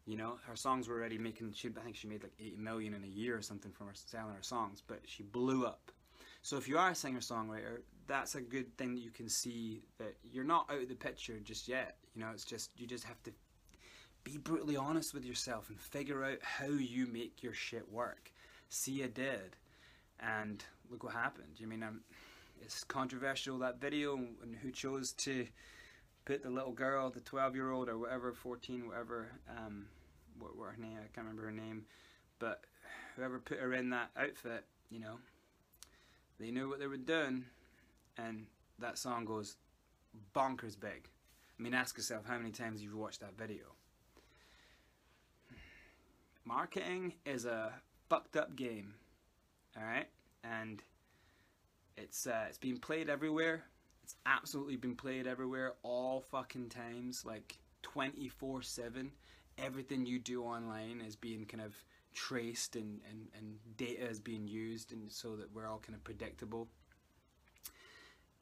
[0.06, 1.52] You know, her songs were already making.
[1.52, 3.94] She, I think she made like eight million in a year or something from her
[3.94, 5.92] selling her songs, but she blew up.
[6.42, 9.82] So if you are a singer songwriter, that's a good thing that you can see
[9.98, 11.96] that you're not out of the picture just yet.
[12.14, 13.32] You know, it's just you just have to
[14.24, 18.32] be brutally honest with yourself and figure out how you make your shit work.
[18.68, 19.56] Sia did,
[20.18, 21.58] and look what happened.
[21.58, 22.00] You mean, um,
[22.60, 25.46] it's controversial that video and who chose to
[26.24, 29.86] put the little girl, the 12 year old or whatever, 14, whatever, um,
[30.38, 31.84] what, what her name, I can't remember her name,
[32.38, 32.64] but
[33.16, 35.18] whoever put her in that outfit, you know,
[36.38, 37.44] they knew what they were doing,
[38.16, 38.46] and
[38.78, 39.56] that song goes
[40.34, 41.08] bonkers big.
[41.58, 43.64] I mean, ask yourself how many times you've watched that video.
[46.44, 47.72] Marketing is a
[48.08, 48.94] fucked up game,
[49.76, 50.08] all right,
[50.42, 50.82] and
[51.96, 53.64] it's uh, it's being played everywhere
[54.02, 59.12] it's absolutely been played everywhere, all fucking times, like 24 7.
[59.58, 61.74] Everything you do online is being kind of
[62.14, 66.04] traced and, and, and data is being used and so that we're all kind of
[66.04, 66.68] predictable.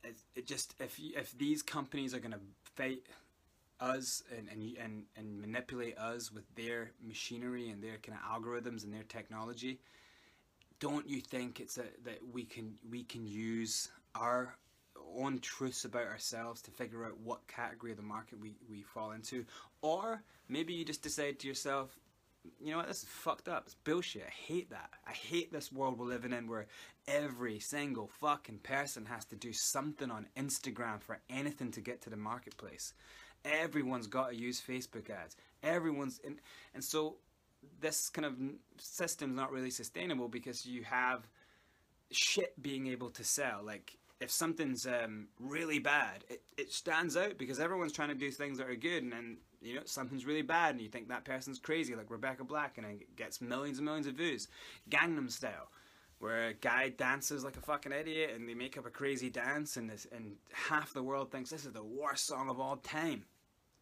[0.02, 2.40] It, it just, if, if these companies are going to
[2.74, 3.02] fight
[3.80, 8.84] us and, and, and, and manipulate us with their machinery and their kind of algorithms
[8.84, 9.80] and their technology,
[10.78, 14.56] don't you think it's a, that we can we can use our
[15.18, 19.12] own truths about ourselves to figure out what category of the market we, we fall
[19.12, 19.44] into.
[19.82, 21.96] Or maybe you just decide to yourself,
[22.58, 23.64] you know what, this is fucked up.
[23.66, 24.24] It's bullshit.
[24.26, 24.90] I hate that.
[25.06, 26.66] I hate this world we're living in where
[27.06, 32.10] every single fucking person has to do something on Instagram for anything to get to
[32.10, 32.94] the marketplace.
[33.44, 35.36] Everyone's got to use Facebook ads.
[35.62, 36.38] Everyone's in,
[36.74, 37.16] and so
[37.80, 38.34] this kind of
[38.78, 41.26] system's not really sustainable because you have
[42.10, 43.60] shit being able to sell.
[43.64, 48.30] Like if something's um, really bad, it, it stands out because everyone's trying to do
[48.30, 51.24] things that are good, and then you know something's really bad, and you think that
[51.24, 54.48] person's crazy, like Rebecca Black, and it gets millions and millions of views.
[54.90, 55.70] Gangnam Style,
[56.18, 59.78] where a guy dances like a fucking idiot, and they make up a crazy dance,
[59.78, 63.24] and this, and half the world thinks this is the worst song of all time.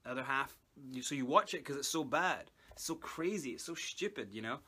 [0.05, 0.57] The other half,
[1.01, 4.43] so you watch it because it's so bad, it's so crazy, it's so stupid, you
[4.43, 4.59] know,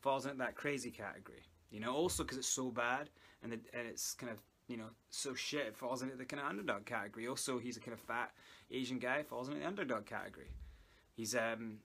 [0.00, 1.44] falls into that crazy category.
[1.70, 3.10] You know, also because it's so bad,
[3.44, 6.40] and the, and it's kind of you know, so shit, it falls into the kind
[6.40, 7.26] of underdog category.
[7.26, 8.30] Also, he's a kind of fat
[8.70, 10.46] Asian guy, falls into the underdog category.
[11.12, 11.78] He's um,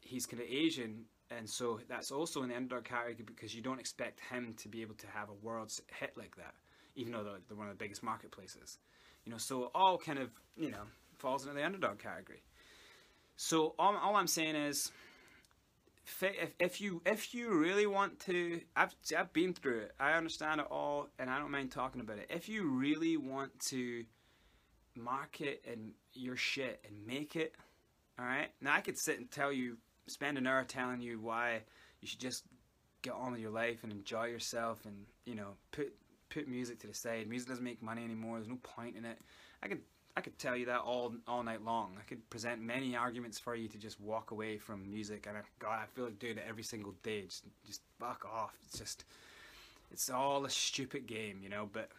[0.00, 1.04] he's kind of Asian,
[1.36, 4.82] and so that's also in the underdog category because you don't expect him to be
[4.82, 6.54] able to have a world hit like that,
[6.94, 8.78] even though they're, they're one of the biggest marketplaces.
[9.24, 10.84] You know, so all kind of you know
[11.18, 12.44] falls into the underdog category.
[13.36, 14.92] So all, all I'm saying is
[16.22, 19.94] if, if you if you really want to I've, I've been through it.
[19.98, 22.30] I understand it all and i don't mind talking about it.
[22.30, 24.04] If you really want to
[24.96, 27.54] market and your shit and make it
[28.18, 28.48] all right?
[28.60, 31.60] Now i could sit and tell you spend an hour telling you why
[32.00, 32.44] you should just
[33.02, 35.92] get on with your life and enjoy yourself and you know put
[36.30, 37.26] put music to the side.
[37.28, 38.36] Music doesn't make money anymore.
[38.36, 39.18] There's no point in it.
[39.62, 39.80] I could
[40.18, 41.96] I could tell you that all all night long.
[41.96, 45.42] I could present many arguments for you to just walk away from music, and I,
[45.60, 47.22] God, I feel like doing it every single day.
[47.22, 48.52] Just, just fuck off.
[48.66, 49.04] It's just,
[49.92, 51.68] it's all a stupid game, you know.
[51.72, 51.90] But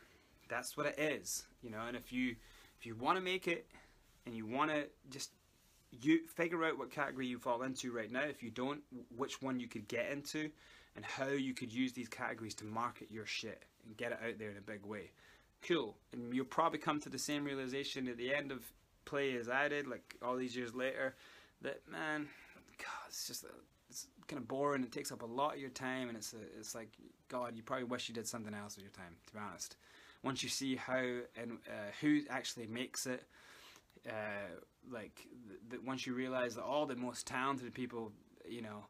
[0.49, 1.79] that's what it is, you know.
[1.87, 2.35] And if you
[2.77, 3.65] if you want to make it,
[4.25, 5.31] and you want to just
[6.01, 8.23] you figure out what category you fall into right now.
[8.23, 8.81] If you don't,
[9.15, 10.49] which one you could get into,
[10.97, 14.39] and how you could use these categories to market your shit and get it out
[14.39, 15.11] there in a big way
[15.67, 15.95] cool.
[16.11, 18.71] And you'll probably come to the same realization at the end of
[19.05, 21.15] play as I did, like all these years later,
[21.61, 22.27] that man,
[22.77, 23.45] God, it's just
[23.89, 24.83] it's kind of boring.
[24.83, 26.89] It takes up a lot of your time, and it's a, it's like
[27.27, 29.15] God, you probably wish you did something else with your time.
[29.27, 29.75] To be honest,
[30.23, 30.99] once you see how
[31.35, 33.23] and uh, who actually makes it,
[34.07, 35.27] uh, like
[35.69, 38.11] that, once you realize that all the most talented people,
[38.47, 38.85] you know,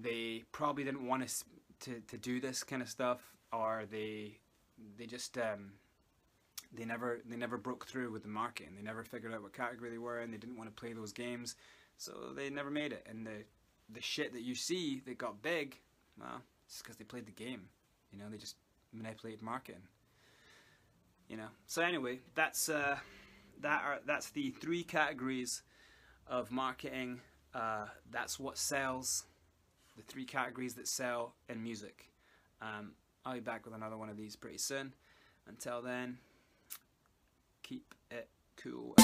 [0.00, 1.44] they probably didn't want to
[1.80, 3.20] to, to do this kind of stuff,
[3.52, 4.38] or they
[4.96, 5.72] they just um,
[6.72, 9.52] they never they never broke through with the market and they never figured out what
[9.52, 11.56] category they were and they didn't want to play those games.
[11.98, 13.06] So they never made it.
[13.08, 13.44] And the
[13.92, 15.76] the shit that you see that got big
[16.18, 17.68] well it's because they played the game.
[18.10, 18.56] You know they just
[18.92, 19.82] manipulated marketing.
[21.28, 21.48] You know?
[21.66, 22.96] So anyway that's uh,
[23.60, 25.62] that are that's the three categories
[26.26, 27.20] of marketing
[27.54, 29.26] uh, that's what sells
[29.96, 32.08] the three categories that sell in music.
[32.62, 32.92] Um,
[33.26, 34.94] I'll be back with another one of these pretty soon.
[35.46, 36.18] Until then
[37.62, 38.94] keep it cool.